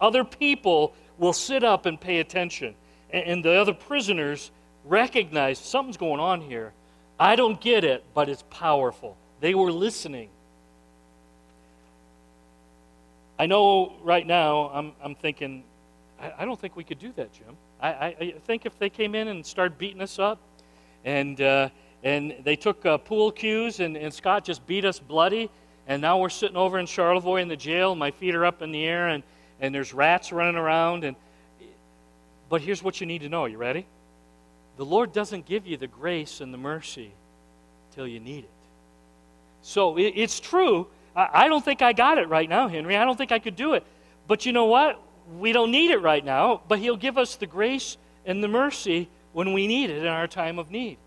[0.00, 2.74] Other people will sit up and pay attention.
[3.10, 4.50] And the other prisoners
[4.84, 6.72] recognize something's going on here.
[7.18, 9.16] I don't get it, but it's powerful.
[9.40, 10.30] They were listening.
[13.38, 15.62] I know right now I'm, I'm thinking,
[16.20, 17.56] I, I don't think we could do that, Jim.
[17.80, 20.40] I, I, I think if they came in and started beating us up,
[21.04, 21.68] and uh,
[22.02, 25.50] and they took uh, pool cues, and, and Scott just beat us bloody,
[25.86, 27.94] and now we're sitting over in Charlevoix in the jail.
[27.94, 29.22] My feet are up in the air, and
[29.60, 31.04] and there's rats running around.
[31.04, 31.16] And
[32.48, 33.46] but here's what you need to know.
[33.46, 33.86] You ready?
[34.76, 37.12] The Lord doesn't give you the grace and the mercy
[37.94, 38.50] till you need it.
[39.62, 40.86] So it, it's true.
[41.14, 42.96] I, I don't think I got it right now, Henry.
[42.96, 43.84] I don't think I could do it.
[44.26, 45.00] But you know what?
[45.38, 49.08] We don't need it right now, but He'll give us the grace and the mercy
[49.32, 50.98] when we need it in our time of need.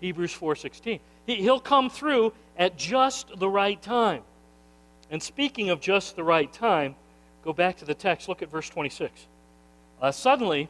[0.00, 1.00] Hebrews 4:16.
[1.26, 4.22] He, he'll come through at just the right time.
[5.10, 6.96] And speaking of just the right time,
[7.44, 8.28] go back to the text.
[8.28, 9.26] Look at verse 26.
[10.00, 10.68] Uh, suddenly,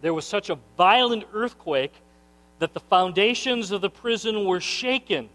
[0.00, 1.94] there was such a violent earthquake
[2.58, 5.28] that the foundations of the prison were shaken.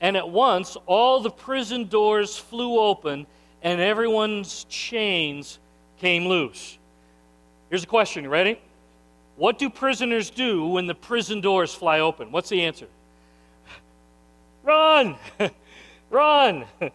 [0.00, 3.26] And at once, all the prison doors flew open
[3.62, 5.58] and everyone's chains
[5.98, 6.78] came loose.
[7.68, 8.24] Here's a question.
[8.24, 8.58] You ready?
[9.36, 12.32] What do prisoners do when the prison doors fly open?
[12.32, 12.86] What's the answer?
[14.62, 15.16] Run!
[16.10, 16.64] Run!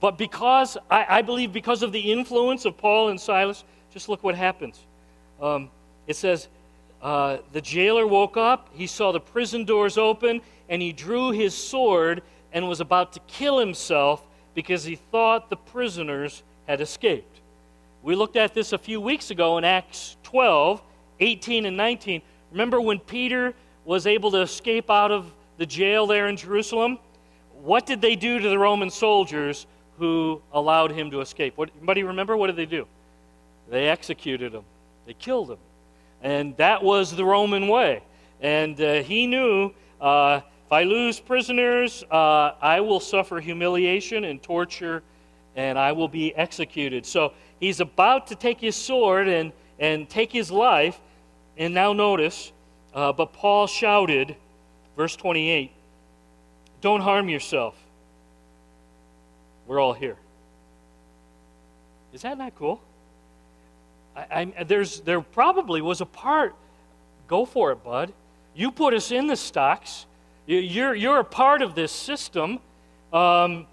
[0.00, 4.22] but because, I, I, believe, because of the influence of Paul and Silas, just look
[4.22, 4.80] what happens.
[5.40, 5.70] Um,
[6.06, 6.48] it says,
[7.02, 11.52] uh, the jailer woke up, he saw the prison doors open, and he drew his
[11.52, 17.40] sword and was about to kill himself because he thought the prisoners had escaped.
[18.02, 20.80] We looked at this a few weeks ago in Acts 12,
[21.18, 22.22] 18 and 19.
[22.52, 23.52] Remember when Peter
[23.84, 26.98] was able to escape out of the jail there in Jerusalem?
[27.62, 29.66] What did they do to the Roman soldiers
[29.98, 31.58] who allowed him to escape?
[31.58, 32.36] What, anybody remember?
[32.36, 32.86] What did they do?
[33.68, 34.64] They executed him,
[35.06, 35.58] they killed him.
[36.22, 38.02] And that was the Roman way.
[38.40, 44.40] And uh, he knew uh, if I lose prisoners, uh, I will suffer humiliation and
[44.40, 45.02] torture,
[45.56, 47.04] and I will be executed.
[47.04, 50.96] So he's about to take his sword and, and take his life.
[51.58, 52.52] And now notice,
[52.94, 54.36] uh, but Paul shouted,
[54.96, 55.72] verse 28,
[56.80, 57.74] Don't harm yourself.
[59.66, 60.18] We're all here.
[62.12, 62.80] Is that not cool?
[64.14, 66.54] I, I, there's, there probably was a part.
[67.26, 68.12] Go for it, bud.
[68.54, 70.06] You put us in the stocks.
[70.50, 72.58] You're, you're a part of this system.
[73.12, 73.66] Um,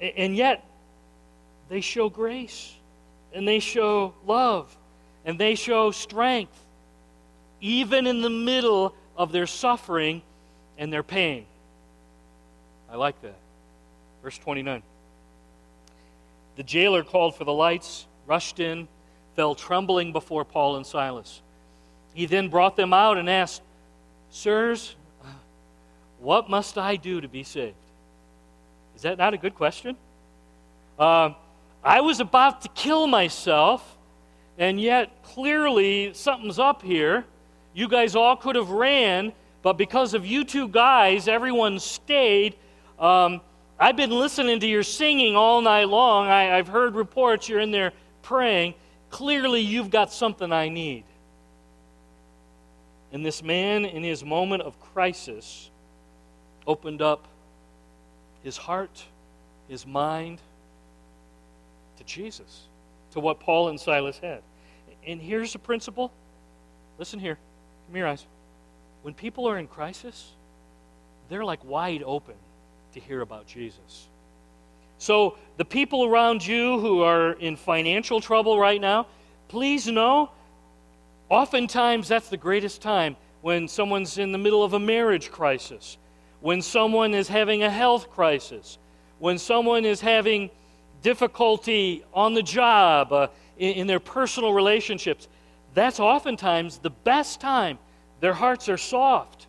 [0.00, 0.64] and yet,
[1.68, 2.74] they show grace,
[3.32, 4.74] and they show love,
[5.24, 6.58] and they show strength,
[7.60, 10.22] even in the middle of their suffering
[10.78, 11.44] and their pain.
[12.90, 13.36] I like that.
[14.22, 14.82] Verse 29.
[16.56, 18.88] The jailer called for the lights, rushed in,
[19.36, 21.42] fell trembling before Paul and Silas.
[22.14, 23.62] He then brought them out and asked,
[24.30, 24.96] Sirs,
[26.24, 27.76] what must I do to be saved?
[28.96, 29.94] Is that not a good question?
[30.98, 31.30] Uh,
[31.84, 33.98] I was about to kill myself,
[34.56, 37.26] and yet clearly something's up here.
[37.74, 42.56] You guys all could have ran, but because of you two guys, everyone stayed.
[42.98, 43.42] Um,
[43.78, 46.28] I've been listening to your singing all night long.
[46.28, 48.74] I, I've heard reports you're in there praying.
[49.10, 51.04] Clearly, you've got something I need.
[53.12, 55.70] And this man, in his moment of crisis,
[56.66, 57.26] opened up
[58.42, 59.04] his heart,
[59.68, 60.40] his mind
[61.96, 62.68] to Jesus,
[63.12, 64.42] to what Paul and Silas had.
[65.06, 66.12] And here's the principle.
[66.98, 67.38] Listen here.
[67.88, 68.26] Give your eyes.
[69.02, 70.32] When people are in crisis,
[71.28, 72.34] they're like wide open
[72.92, 74.08] to hear about Jesus.
[74.98, 79.06] So, the people around you who are in financial trouble right now,
[79.48, 80.30] please know
[81.28, 85.98] oftentimes that's the greatest time when someone's in the middle of a marriage crisis,
[86.44, 88.76] when someone is having a health crisis,
[89.18, 90.50] when someone is having
[91.00, 95.26] difficulty on the job, uh, in, in their personal relationships.
[95.72, 97.78] That's oftentimes the best time.
[98.20, 99.46] Their hearts are soft.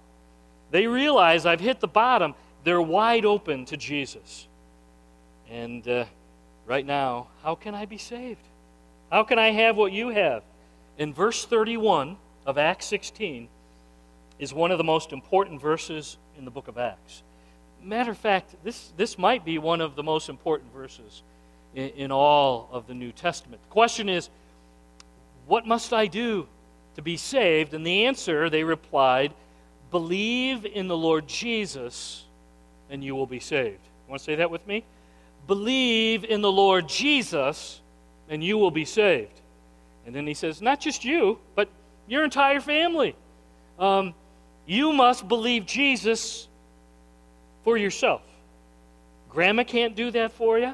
[0.72, 2.34] They realize I've hit the bottom.
[2.64, 4.48] They're wide open to Jesus.
[5.50, 6.06] And uh,
[6.66, 8.48] right now, how can I be saved?
[9.12, 10.44] How can I have what you have?
[10.98, 13.50] In verse 31 of Acts 16
[14.40, 17.24] is one of the most important verses in the book of Acts.
[17.84, 21.22] Matter of fact, this, this might be one of the most important verses
[21.76, 23.62] in, in all of the New Testament.
[23.62, 24.30] The question is,
[25.46, 26.48] what must I do
[26.96, 27.74] to be saved?
[27.74, 29.34] And the answer, they replied,
[29.92, 32.26] believe in the Lord Jesus
[32.90, 33.80] and you will be saved.
[34.08, 34.84] You want to say that with me?
[35.48, 37.82] Believe in the Lord Jesus
[38.30, 39.42] and you will be saved.
[40.06, 41.70] And then he says, not just you, but
[42.08, 43.16] your entire family.
[43.78, 44.14] Um,
[44.66, 46.48] you must believe Jesus
[47.64, 48.22] for yourself.
[49.30, 50.74] Grandma can't do that for you.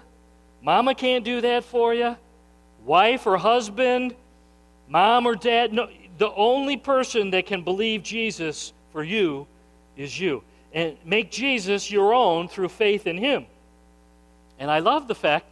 [0.62, 2.16] Mama can't do that for you.
[2.86, 4.16] Wife or husband,
[4.88, 5.74] mom or dad.
[5.74, 9.48] No, the only person that can believe Jesus for you
[9.98, 10.44] is you.
[10.74, 13.46] And make Jesus your own through faith in him.
[14.60, 15.46] And I love the fact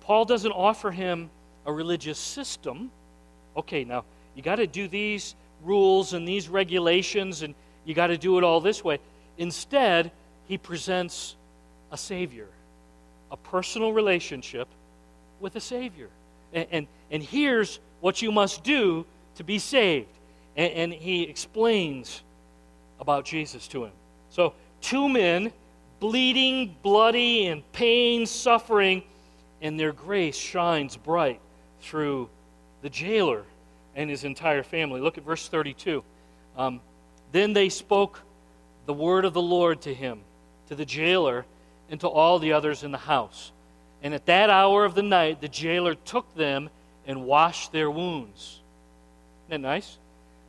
[0.00, 1.28] Paul doesn't offer him
[1.66, 2.92] a religious system.
[3.56, 4.04] Okay, now
[4.36, 7.54] you got to do these rules and these regulations, and
[7.84, 8.98] you got to do it all this way.
[9.38, 10.10] Instead,
[10.48, 11.36] he presents
[11.90, 12.48] a Savior,
[13.30, 14.68] a personal relationship
[15.40, 16.08] with a Savior.
[16.52, 19.04] And, and, and here's what you must do
[19.36, 20.08] to be saved.
[20.56, 22.22] And, and he explains
[23.00, 23.92] about Jesus to him.
[24.30, 25.52] So, two men,
[26.00, 29.02] bleeding, bloody, in pain, suffering,
[29.60, 31.40] and their grace shines bright
[31.80, 32.28] through
[32.82, 33.44] the jailer
[33.96, 35.00] and his entire family.
[35.00, 36.04] Look at verse 32.
[36.56, 36.80] Um,
[37.32, 38.22] then they spoke
[38.84, 40.20] the word of the Lord to him,
[40.68, 41.44] to the jailer,
[41.90, 43.50] and to all the others in the house.
[44.02, 46.70] And at that hour of the night, the jailer took them
[47.06, 48.60] and washed their wounds.
[49.48, 49.98] Isn't that nice?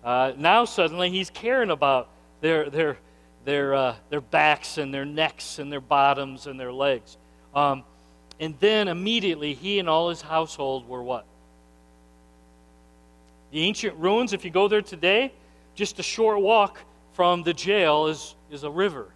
[0.03, 2.09] Uh, now suddenly he's caring about
[2.41, 2.97] their, their,
[3.45, 7.17] their, uh, their backs and their necks and their bottoms and their legs.
[7.55, 7.83] Um,
[8.39, 11.25] and then immediately he and all his household were what?
[13.51, 15.33] The ancient ruins, if you go there today,
[15.75, 16.79] just a short walk
[17.13, 19.07] from the jail is, is a river.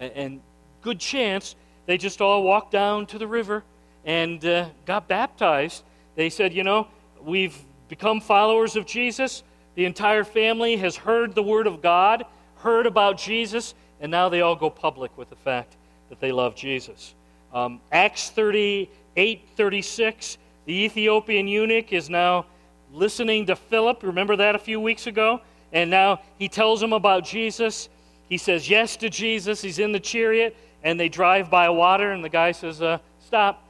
[0.00, 0.40] And, and
[0.82, 1.56] good chance
[1.86, 3.62] they just all walked down to the river
[4.04, 5.82] and uh, got baptized.
[6.14, 6.88] They said, you know,
[7.22, 7.58] we've
[7.88, 9.42] become followers of Jesus.
[9.74, 12.24] The entire family has heard the word of God,
[12.56, 15.76] heard about Jesus, and now they all go public with the fact
[16.08, 17.14] that they love Jesus.
[17.52, 22.46] Um, Acts 38 36, the Ethiopian eunuch is now
[22.94, 24.02] listening to Philip.
[24.02, 25.40] Remember that a few weeks ago?
[25.72, 27.88] And now he tells him about Jesus.
[28.28, 29.60] He says yes to Jesus.
[29.60, 33.62] He's in the chariot, and they drive by water, and the guy says, uh, Stop.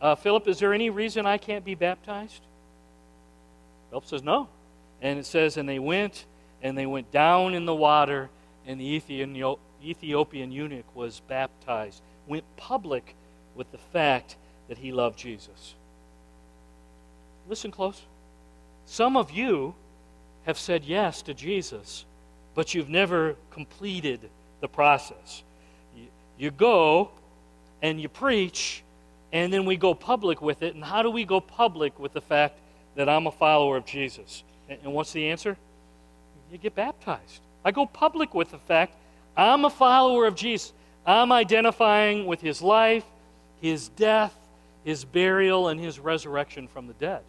[0.00, 2.40] Uh, Philip, is there any reason I can't be baptized?
[3.90, 4.48] Philip says, No.
[5.02, 6.24] And it says, And they went,
[6.62, 8.30] and they went down in the water,
[8.66, 9.02] and the
[9.84, 13.14] Ethiopian eunuch was baptized, went public
[13.54, 14.36] with the fact
[14.68, 15.74] that he loved Jesus.
[17.48, 18.02] Listen close.
[18.86, 19.74] Some of you
[20.44, 22.04] have said yes to Jesus,
[22.54, 24.28] but you've never completed
[24.60, 25.42] the process.
[26.38, 27.10] You, go
[27.82, 28.82] and you preach,
[29.32, 30.74] and then we go public with it.
[30.74, 32.58] And how do we go public with the fact
[32.96, 34.42] that I'm a follower of Jesus?
[34.68, 35.56] And what's the answer?
[36.50, 37.40] You get baptized.
[37.64, 38.94] I go public with the fact
[39.36, 40.72] I'm a follower of Jesus.
[41.06, 43.04] I'm identifying with his life,
[43.60, 44.34] his death,
[44.84, 47.22] his burial, and his resurrection from the dead.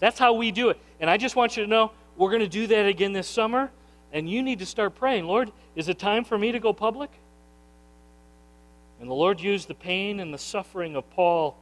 [0.00, 0.80] That's how we do it.
[0.98, 3.70] And I just want you to know we're going to do that again this summer.
[4.12, 7.10] And you need to start praying Lord, is it time for me to go public?
[9.00, 11.56] And the Lord used the pain and the suffering of Paul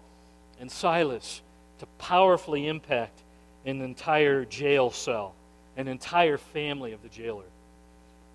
[0.59, 1.43] and Silas
[1.79, 3.23] to powerfully impact
[3.65, 5.35] an entire jail cell,
[5.77, 7.45] an entire family of the jailer.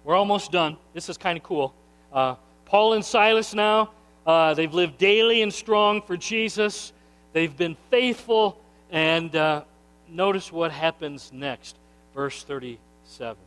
[0.03, 0.77] We're almost done.
[0.93, 1.73] This is kind of cool.
[2.13, 2.35] Uh,
[2.65, 3.91] Paul and Silas now,
[4.25, 6.93] uh, they've lived daily and strong for Jesus.
[7.33, 8.57] They've been faithful,
[8.89, 9.63] and uh,
[10.09, 11.75] notice what happens next,
[12.13, 13.37] verse 37.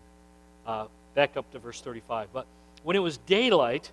[0.66, 2.28] Uh, back up to verse 35.
[2.32, 2.46] But
[2.82, 3.90] when it was daylight,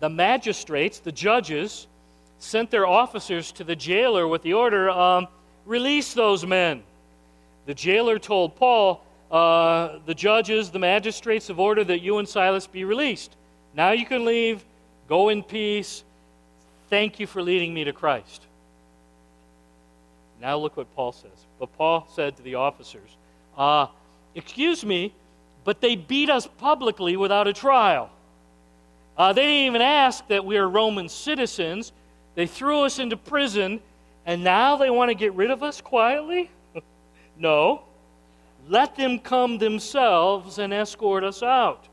[0.00, 1.86] the magistrates, the judges,
[2.38, 5.28] sent their officers to the jailer with the order um,
[5.64, 6.82] release those men.
[7.66, 12.66] The jailer told Paul, uh, the judges, the magistrates have ordered that you and Silas
[12.66, 13.34] be released.
[13.74, 14.64] Now you can leave.
[15.08, 16.04] Go in peace.
[16.90, 18.42] Thank you for leading me to Christ.
[20.40, 21.30] Now look what Paul says.
[21.64, 23.16] But Paul said to the officers,
[23.56, 23.86] uh,
[24.34, 25.14] Excuse me,
[25.64, 28.10] but they beat us publicly without a trial.
[29.16, 31.92] Uh, they didn't even ask that we are Roman citizens.
[32.34, 33.80] They threw us into prison,
[34.26, 36.50] and now they want to get rid of us quietly?
[37.38, 37.84] no.
[38.68, 41.88] Let them come themselves and escort us out.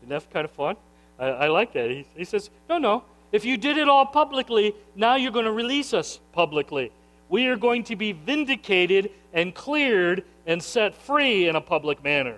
[0.00, 0.76] Isn't that kind of fun?
[1.18, 1.90] I, I like that.
[1.90, 3.04] He, he says, No, no.
[3.30, 6.92] If you did it all publicly, now you're going to release us publicly.
[7.32, 12.36] We are going to be vindicated and cleared and set free in a public manner.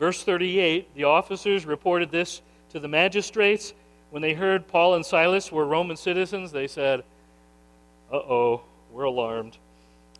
[0.00, 3.72] Verse 38 the officers reported this to the magistrates.
[4.10, 7.04] When they heard Paul and Silas were Roman citizens, they said,
[8.12, 9.58] Uh oh, we're alarmed.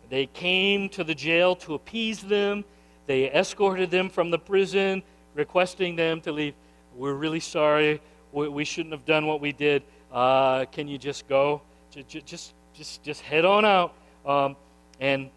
[0.09, 2.63] They came to the jail to appease them.
[3.07, 5.03] They escorted them from the prison,
[5.35, 6.53] requesting them to leave.
[6.95, 7.99] We're really sorry.
[8.31, 9.83] We, shouldn't have done what we did.
[10.13, 11.61] Uh, can you just go?
[12.07, 13.93] Just, just, just head on out.
[14.25, 14.55] Um,
[14.99, 15.29] and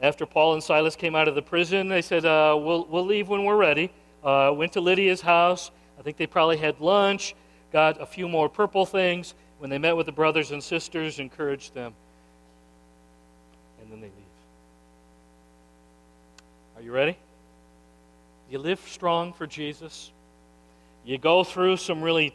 [0.00, 3.28] after Paul and Silas came out of the prison, they said, uh, we'll, we'll leave
[3.28, 3.90] when we're ready.
[4.22, 5.70] Uh, went to Lydia's house.
[5.98, 7.34] I think they probably had lunch,
[7.72, 9.34] got a few more purple things.
[9.58, 11.94] When they met with the brothers and sisters, encouraged them.
[13.80, 14.14] And then they leave.
[16.76, 17.16] Are you ready?
[18.50, 20.12] You live strong for Jesus.
[21.04, 22.34] You go through some really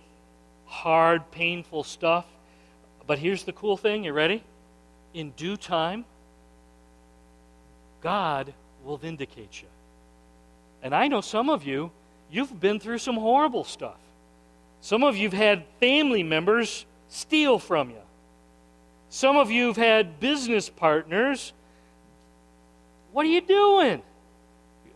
[0.65, 2.25] hard, painful stuff.
[3.05, 4.03] But here's the cool thing.
[4.03, 4.43] You ready?
[5.13, 6.05] In due time,
[8.01, 9.67] God will vindicate you.
[10.81, 11.91] And I know some of you,
[12.31, 13.97] you've been through some horrible stuff.
[14.81, 18.01] Some of you have had family members steal from you.
[19.09, 21.53] Some of you have had business partners.
[23.13, 24.01] What are you doing?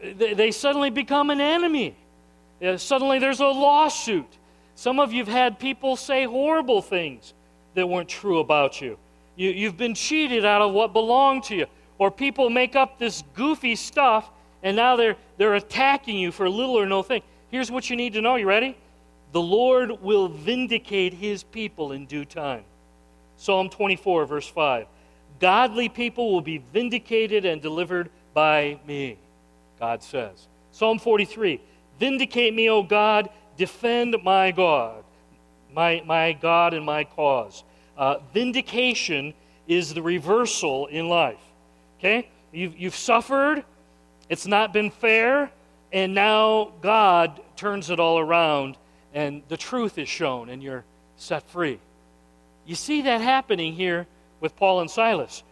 [0.02, 1.96] They, suddenly become an enemy.
[2.62, 4.28] Uh, suddenly there's a lawsuit.
[4.76, 7.34] Some of you have had people say horrible things
[7.78, 8.98] that weren't true about you.
[9.36, 9.50] you.
[9.52, 11.68] You've been cheated out of what belonged to you.
[12.00, 14.30] Or people make up this goofy stuff
[14.64, 17.22] and now they're, they're attacking you for little or no thing.
[17.50, 18.36] Here's what you need to know.
[18.36, 18.76] You ready?
[19.32, 22.64] The Lord will vindicate his people in due time.
[23.38, 24.88] Psalm 24, verse 5.
[25.40, 29.18] Godly people will be vindicated and delivered by me,
[29.80, 30.48] God says.
[30.72, 31.62] Psalm 43.
[32.00, 35.04] Vindicate me, O God, defend my God,
[35.74, 37.64] my, my God and my cause.
[37.98, 39.34] Uh, vindication
[39.68, 41.42] is the reversal in life.
[42.00, 42.30] Okay?
[42.52, 43.64] You've, you've suffered,
[44.30, 45.52] it's not been fair,
[45.92, 48.78] and now God turns it all around
[49.14, 50.84] and the truth is shown and you're
[51.16, 51.80] set free.
[52.66, 54.06] You see that happening here
[54.40, 55.44] with Paul and Silas.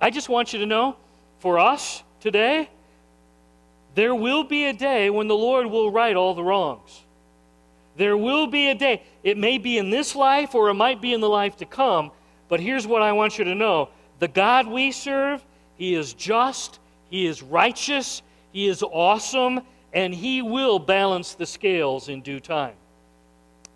[0.00, 0.96] I just want you to know
[1.40, 2.70] for us today,
[3.94, 7.02] there will be a day when the Lord will right all the wrongs.
[7.96, 9.02] There will be a day.
[9.22, 12.10] It may be in this life or it might be in the life to come,
[12.48, 15.44] but here's what I want you to know the God we serve,
[15.76, 16.78] He is just,
[17.08, 18.22] He is righteous,
[18.52, 19.60] He is awesome,
[19.92, 22.74] and He will balance the scales in due time.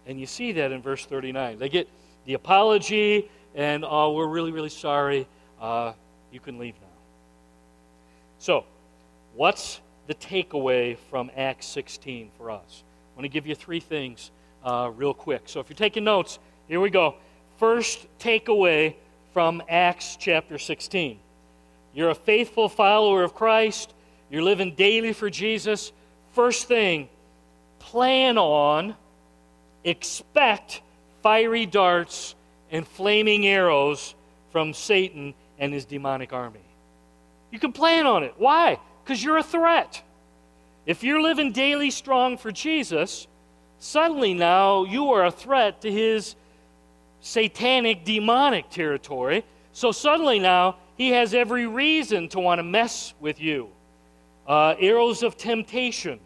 [0.07, 1.59] And you see that in verse 39.
[1.59, 1.89] They get
[2.27, 5.27] the apology, and oh, we're really, really sorry.
[5.61, 5.93] Uh,
[6.31, 6.89] you can leave now.
[8.39, 8.65] So,
[9.35, 12.83] what's the takeaway from Acts 16 for us?
[13.15, 14.31] I want to give you three things
[14.65, 15.43] uh, real quick.
[15.47, 17.15] So, if you're taking notes, here we go.
[17.59, 18.97] First takeaway
[19.33, 21.21] from Acts chapter 16
[21.95, 23.95] you're a faithful follower of Christ,
[24.29, 25.93] you're living daily for Jesus.
[26.33, 27.09] First thing,
[27.79, 28.97] plan on
[29.85, 30.81] expect
[31.23, 32.35] fiery darts
[32.71, 34.15] and flaming arrows
[34.51, 36.61] from Satan and his demonic army.
[37.53, 38.35] You can plan on it.
[38.37, 38.81] Why?
[39.05, 40.03] Because you're a threat.
[40.87, 43.27] If you're living daily strong for Jesus,
[43.79, 46.37] suddenly now you are a threat to his
[47.21, 49.45] satanic, demonic territory.
[49.73, 53.69] So suddenly now he has every reason to want to mess with you.
[54.47, 56.21] Uh, arrows of temptation,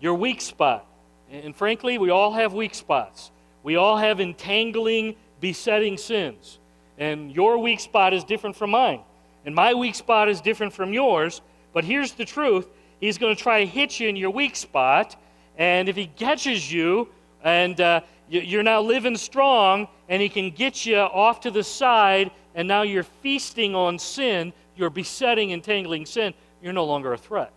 [0.00, 0.84] your weak spot.
[1.30, 3.30] And frankly, we all have weak spots.
[3.62, 6.58] We all have entangling, besetting sins.
[6.98, 9.00] And your weak spot is different from mine.
[9.44, 11.40] And my weak spot is different from yours.
[11.72, 12.66] But here's the truth
[13.00, 15.16] He's going to try to hit you in your weak spot.
[15.58, 17.08] And if he catches you
[17.42, 22.30] and uh, you're now living strong, and he can get you off to the side,
[22.54, 27.52] and now you're feasting on sin, you're besetting, entangling sin, you're no longer a threat.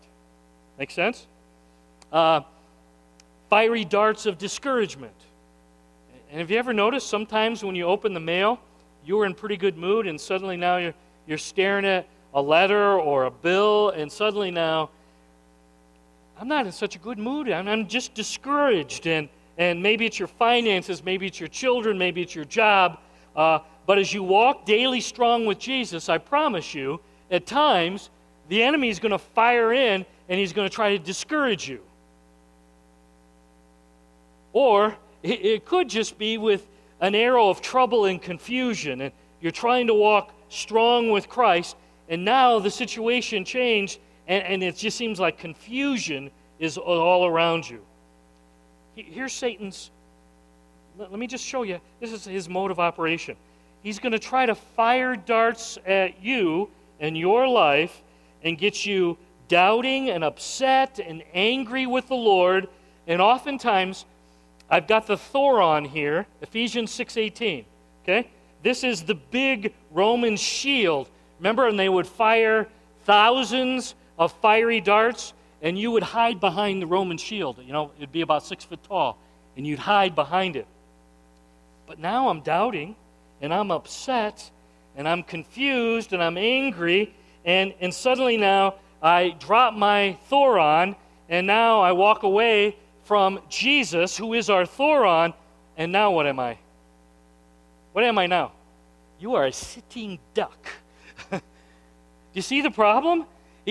[0.77, 1.25] Make sense?
[2.11, 2.41] Uh,
[3.49, 5.15] fiery darts of discouragement.
[6.29, 8.59] And have you ever noticed sometimes when you open the mail,
[9.03, 10.93] you were in pretty good mood, and suddenly now you're,
[11.25, 14.91] you're staring at a letter or a bill, and suddenly now,
[16.39, 17.49] I'm not in such a good mood.
[17.49, 19.07] I'm, I'm just discouraged.
[19.07, 19.27] And,
[19.57, 22.99] and maybe it's your finances, maybe it's your children, maybe it's your job.
[23.35, 28.09] Uh, but as you walk daily strong with Jesus, I promise you, at times,
[28.47, 31.81] the enemy is going to fire in and he's going to try to discourage you.
[34.53, 36.65] Or it, it could just be with
[37.01, 39.11] an arrow of trouble and confusion, and
[39.41, 41.75] you're trying to walk strong with Christ,
[42.09, 43.99] and now the situation changed,
[44.29, 47.81] and, and it just seems like confusion is all around you.
[48.95, 49.91] Here's Satan's.
[50.97, 51.81] Let me just show you.
[51.99, 53.35] This is his mode of operation.
[53.81, 56.69] He's going to try to fire darts at you
[56.99, 58.01] and your life
[58.43, 59.17] and get you
[59.47, 62.67] doubting and upset and angry with the Lord.
[63.07, 64.05] And oftentimes,
[64.69, 67.65] I've got the Thoron here, Ephesians 6:18.
[68.03, 68.29] Okay?
[68.61, 71.09] This is the big Roman shield.
[71.39, 72.67] Remember, and they would fire
[73.05, 77.57] thousands of fiery darts, and you would hide behind the Roman shield.
[77.65, 79.17] You know, it'd be about six foot tall,
[79.57, 80.67] and you'd hide behind it.
[81.87, 82.95] But now I'm doubting,
[83.41, 84.51] and I'm upset,
[84.95, 87.15] and I'm confused, and I'm angry,
[87.45, 90.95] and, and suddenly now I drop my Thoron,
[91.29, 95.33] and now I walk away from Jesus, who is our Thoron,
[95.77, 96.57] and now what am I?
[97.93, 98.51] What am I now?
[99.19, 100.69] You are a sitting duck.
[101.31, 101.39] Do
[102.33, 103.25] you see the problem?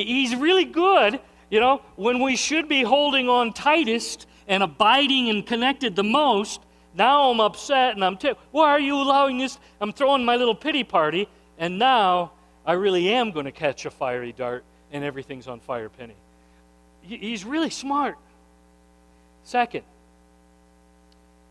[0.05, 1.21] He's really good,
[1.51, 6.61] you know, when we should be holding on tightest and abiding and connected the most.
[6.95, 9.59] Now I'm upset and I'm, t- why are you allowing this?
[9.81, 11.29] I'm throwing my little pity party,
[11.59, 12.33] and now
[12.67, 16.17] I really am going to catch a fiery dart and everything's on fire penny.
[17.03, 18.17] He's really smart.
[19.45, 19.85] Second,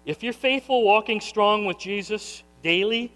[0.06, 3.12] if you're faithful, walking strong with Jesus daily,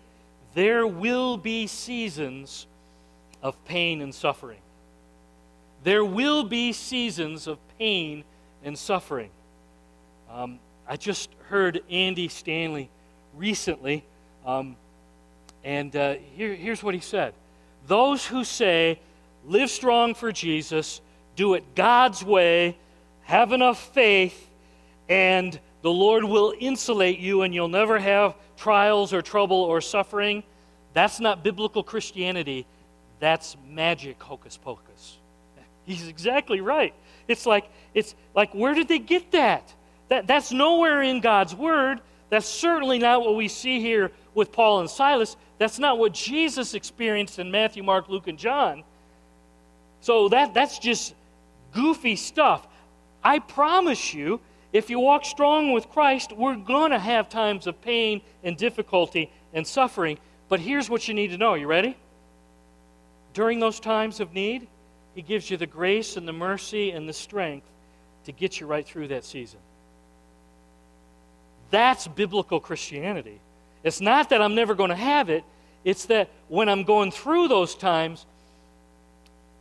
[0.54, 2.68] there will be seasons
[3.42, 4.60] of pain and suffering.
[5.84, 8.24] There will be seasons of pain
[8.64, 9.32] and suffering.
[10.30, 12.90] Um, I just heard Andy Stanley
[13.36, 14.04] recently,
[14.46, 14.76] um,
[15.64, 17.34] and uh, here, here's what he said
[17.88, 19.00] Those who say,
[19.46, 21.02] live strong for Jesus,
[21.36, 22.78] do it God's way,
[23.24, 24.50] have enough faith,
[25.10, 30.44] and the Lord will insulate you and you'll never have trials or trouble or suffering.
[30.94, 32.66] That's not biblical Christianity.
[33.20, 35.18] That's magic hocus pocus.
[35.86, 36.94] He's exactly right.
[37.28, 39.74] It's like, it's like where did they get that?
[40.10, 40.28] that?
[40.28, 42.02] That's nowhere in God's word.
[42.30, 45.36] That's certainly not what we see here with Paul and Silas.
[45.58, 48.84] That's not what Jesus experienced in Matthew, Mark, Luke, and John.
[50.00, 51.14] So that, that's just
[51.74, 52.68] goofy stuff.
[53.24, 54.40] I promise you,
[54.74, 59.30] if you walk strong with Christ, we're going to have times of pain and difficulty
[59.54, 60.18] and suffering.
[60.50, 61.54] But here's what you need to know.
[61.56, 61.98] You ready?
[63.34, 64.68] During those times of need,
[65.16, 67.68] He gives you the grace and the mercy and the strength
[68.26, 69.60] to get you right through that season.
[71.70, 73.40] That's biblical Christianity.
[73.84, 75.44] It's not that I'm never going to have it,
[75.84, 78.26] it's that when I'm going through those times,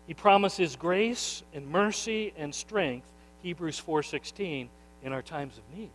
[0.06, 3.06] He promises grace and mercy and strength,
[3.42, 4.68] Hebrews 4:16,
[5.02, 5.90] in our times of need.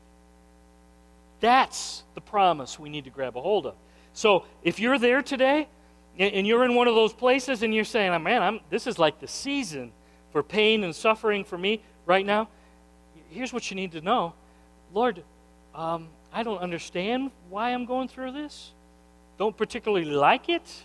[1.40, 3.76] That's the promise we need to grab a hold of.
[4.14, 5.68] So if you're there today
[6.18, 9.20] and you're in one of those places and you're saying, man, I'm, this is like
[9.20, 9.92] the season
[10.32, 12.48] for pain and suffering for me right now,
[13.30, 14.34] here's what you need to know
[14.94, 15.24] Lord,
[15.74, 18.72] um, I don't understand why I'm going through this,
[19.38, 20.84] don't particularly like it.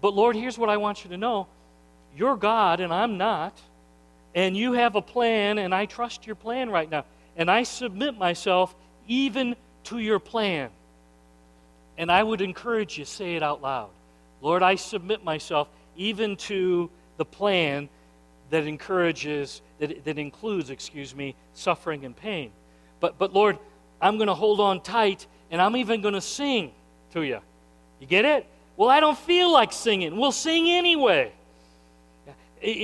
[0.00, 1.46] But Lord, here's what I want you to know
[2.16, 3.60] you're God and I'm not.
[4.34, 7.04] And you have a plan, and I trust your plan right now.
[7.36, 8.74] And I submit myself
[9.08, 10.70] even to your plan.
[11.98, 13.90] And I would encourage you, say it out loud.
[14.40, 17.88] Lord, I submit myself even to the plan
[18.50, 22.50] that encourages, that, that includes, excuse me, suffering and pain.
[23.00, 23.58] But, but Lord,
[24.00, 26.72] I'm going to hold on tight and I'm even going to sing
[27.12, 27.40] to you.
[28.00, 28.46] You get it?
[28.76, 30.16] Well, I don't feel like singing.
[30.16, 31.32] We'll sing anyway.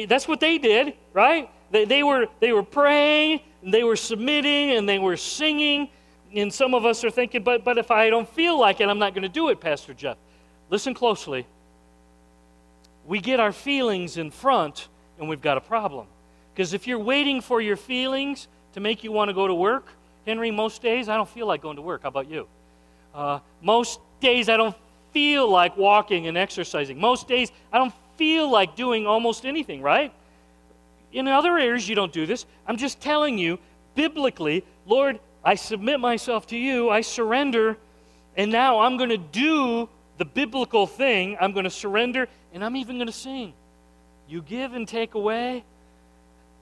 [0.08, 1.50] That's what they did, right?
[1.70, 5.88] They, they, were, they were praying, they were submitting, and they were singing,
[6.34, 8.98] and some of us are thinking, but, but if I don't feel like it, I'm
[8.98, 10.16] not going to do it, Pastor Jeff.
[10.70, 11.46] Listen closely.
[13.06, 14.88] We get our feelings in front,
[15.18, 16.06] and we've got a problem.
[16.52, 19.86] Because if you're waiting for your feelings to make you want to go to work,
[20.26, 22.02] Henry, most days I don't feel like going to work.
[22.02, 22.48] How about you?
[23.14, 24.74] Uh, most days I don't
[25.12, 26.98] feel like walking and exercising.
[26.98, 30.12] Most days I don't feel like doing almost anything, right?
[31.12, 32.44] In other areas, you don't do this.
[32.66, 33.58] I'm just telling you,
[33.94, 37.78] biblically, Lord, I submit myself to you, I surrender,
[38.36, 39.88] and now I'm going to do
[40.18, 41.36] the biblical thing.
[41.40, 43.52] I'm going to surrender, and I'm even going to sing.
[44.28, 45.64] You give and take away.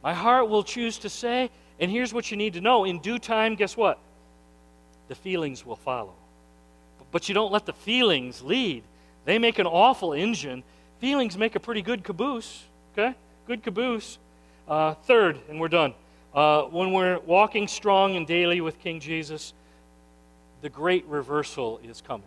[0.03, 1.51] My heart will choose to say,
[1.81, 3.99] and here's what you need to know in due time, guess what?
[5.09, 6.15] The feelings will follow.
[7.11, 8.83] But you don't let the feelings lead.
[9.25, 10.63] They make an awful engine.
[10.99, 13.15] Feelings make a pretty good caboose, okay?
[13.47, 14.19] Good caboose.
[14.67, 15.95] Uh, third, and we're done.
[16.35, 19.55] Uh, when we're walking strong and daily with King Jesus,
[20.63, 22.27] the great reversal is coming.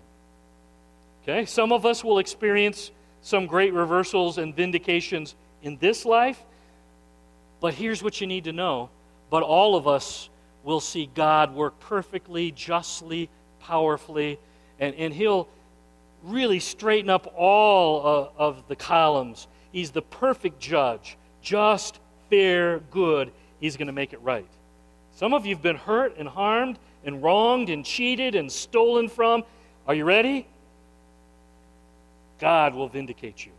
[1.28, 1.46] Okay?
[1.46, 6.42] Some of us will experience some great reversals and vindications in this life,
[7.60, 8.90] but here's what you need to know.
[9.30, 10.30] But all of us
[10.64, 14.40] will see God work perfectly, justly, powerfully,
[14.80, 15.50] and, and He'll
[16.24, 19.48] really straighten up all uh, of the columns.
[19.72, 22.00] He's the perfect judge, just,
[22.30, 24.48] fair, good He's going to make it right.
[25.16, 29.44] Some of you have been hurt and harmed and wronged and cheated and stolen from.
[29.88, 30.46] Are you ready?
[32.40, 33.52] God will vindicate you.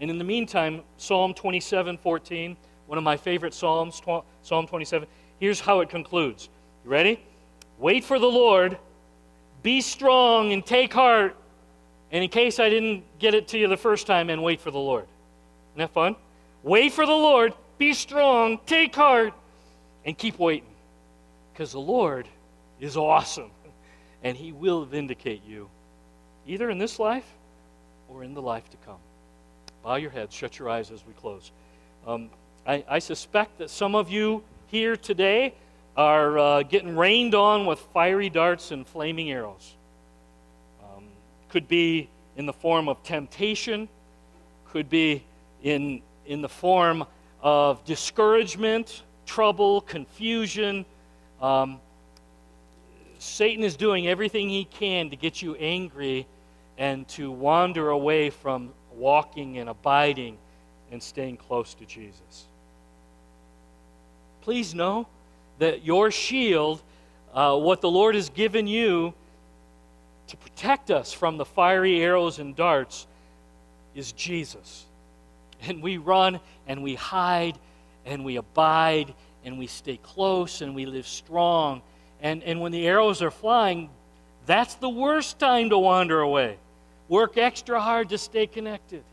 [0.00, 4.02] And in the meantime, Psalm 27 14, one of my favorite Psalms,
[4.42, 6.48] Psalm 27, here's how it concludes.
[6.84, 7.24] You ready?
[7.78, 8.78] Wait for the Lord,
[9.62, 11.36] be strong and take heart.
[12.10, 14.70] And in case I didn't get it to you the first time, and wait for
[14.70, 15.04] the Lord.
[15.72, 16.16] Isn't that fun?
[16.62, 19.32] Wait for the Lord, be strong, take heart,
[20.04, 20.68] and keep waiting.
[21.52, 22.28] Because the Lord
[22.80, 23.50] is awesome,
[24.24, 25.70] and He will vindicate you,
[26.46, 27.24] either in this life
[28.14, 28.98] or in the life to come.
[29.82, 31.50] Bow your heads, shut your eyes as we close.
[32.06, 32.30] Um,
[32.66, 35.54] I, I, suspect that some of you here today
[35.96, 39.74] are uh, getting rained on with fiery darts and flaming arrows.
[40.82, 41.04] Um,
[41.48, 43.88] could be in the form of temptation,
[44.66, 45.24] could be
[45.62, 47.04] in, in the form
[47.40, 50.84] of discouragement, trouble, confusion.
[51.40, 51.80] Um,
[53.18, 56.26] Satan is doing everything he can to get you angry
[56.82, 60.36] and to wander away from walking and abiding
[60.90, 62.46] and staying close to Jesus.
[64.40, 65.06] Please know
[65.60, 66.82] that your shield,
[67.34, 69.14] uh, what the Lord has given you
[70.26, 73.06] to protect us from the fiery arrows and darts,
[73.94, 74.84] is Jesus.
[75.62, 77.60] And we run and we hide
[78.04, 79.14] and we abide
[79.44, 81.80] and we stay close and we live strong.
[82.20, 83.88] And, and when the arrows are flying,
[84.46, 86.58] that's the worst time to wander away.
[87.12, 89.04] Work extra hard to stay connected.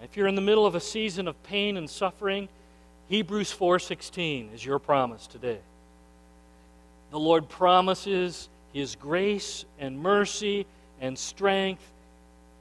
[0.00, 2.48] If you're in the middle of a season of pain and suffering,
[3.08, 5.58] Hebrews 4:16 is your promise today.
[7.10, 10.66] The Lord promises his grace and mercy
[11.00, 11.82] and strength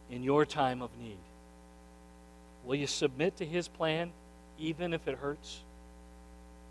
[0.09, 1.19] in your time of need.
[2.65, 4.11] Will you submit to his plan
[4.57, 5.59] even if it hurts?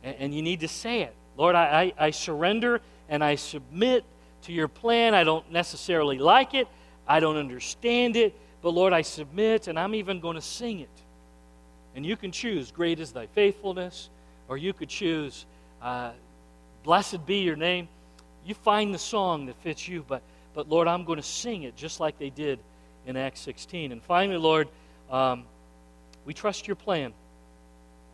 [0.02, 1.14] And, you need to say it.
[1.36, 4.04] Lord, I, I surrender and I submit
[4.42, 5.14] to your plan.
[5.14, 6.68] I don't necessarily like it,
[7.06, 10.88] I don't understand it, but Lord, I submit and I'm even going to sing it.
[11.94, 14.08] And you can choose, Great is thy faithfulness,
[14.48, 15.46] or you could choose,
[15.80, 16.12] uh,
[16.82, 17.88] Blessed be your name.
[18.44, 20.22] You find the song that fits you, but,
[20.52, 22.58] but Lord, I'm going to sing it just like they did
[23.06, 23.92] in Acts 16.
[23.92, 24.68] And finally, Lord,
[25.10, 25.44] um,
[26.24, 27.12] we trust your plan.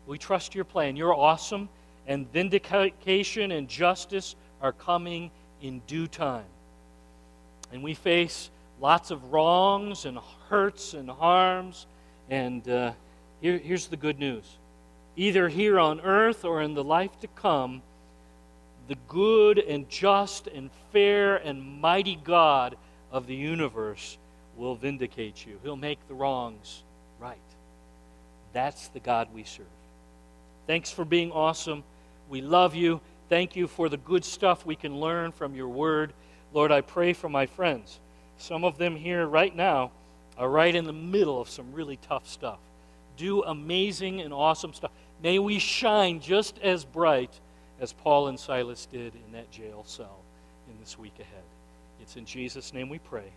[0.05, 0.95] We trust your plan.
[0.95, 1.69] You're awesome,
[2.07, 5.31] and vindication and justice are coming
[5.61, 6.45] in due time.
[7.71, 8.49] And we face
[8.79, 11.85] lots of wrongs and hurts and harms.
[12.29, 12.93] And uh,
[13.41, 14.45] here, here's the good news
[15.15, 17.81] either here on earth or in the life to come,
[18.87, 22.77] the good and just and fair and mighty God
[23.11, 24.17] of the universe
[24.55, 25.59] will vindicate you.
[25.61, 26.83] He'll make the wrongs
[27.19, 27.37] right.
[28.53, 29.65] That's the God we serve.
[30.67, 31.83] Thanks for being awesome.
[32.29, 33.01] We love you.
[33.29, 36.13] Thank you for the good stuff we can learn from your word.
[36.51, 37.99] Lord, I pray for my friends.
[38.39, 39.91] Some of them here right now
[40.35, 42.57] are right in the middle of some really tough stuff.
[43.17, 44.91] Do amazing and awesome stuff.
[45.21, 47.39] May we shine just as bright
[47.79, 50.17] as Paul and Silas did in that jail cell
[50.67, 51.43] in this week ahead.
[52.01, 53.31] It's in Jesus' name we pray.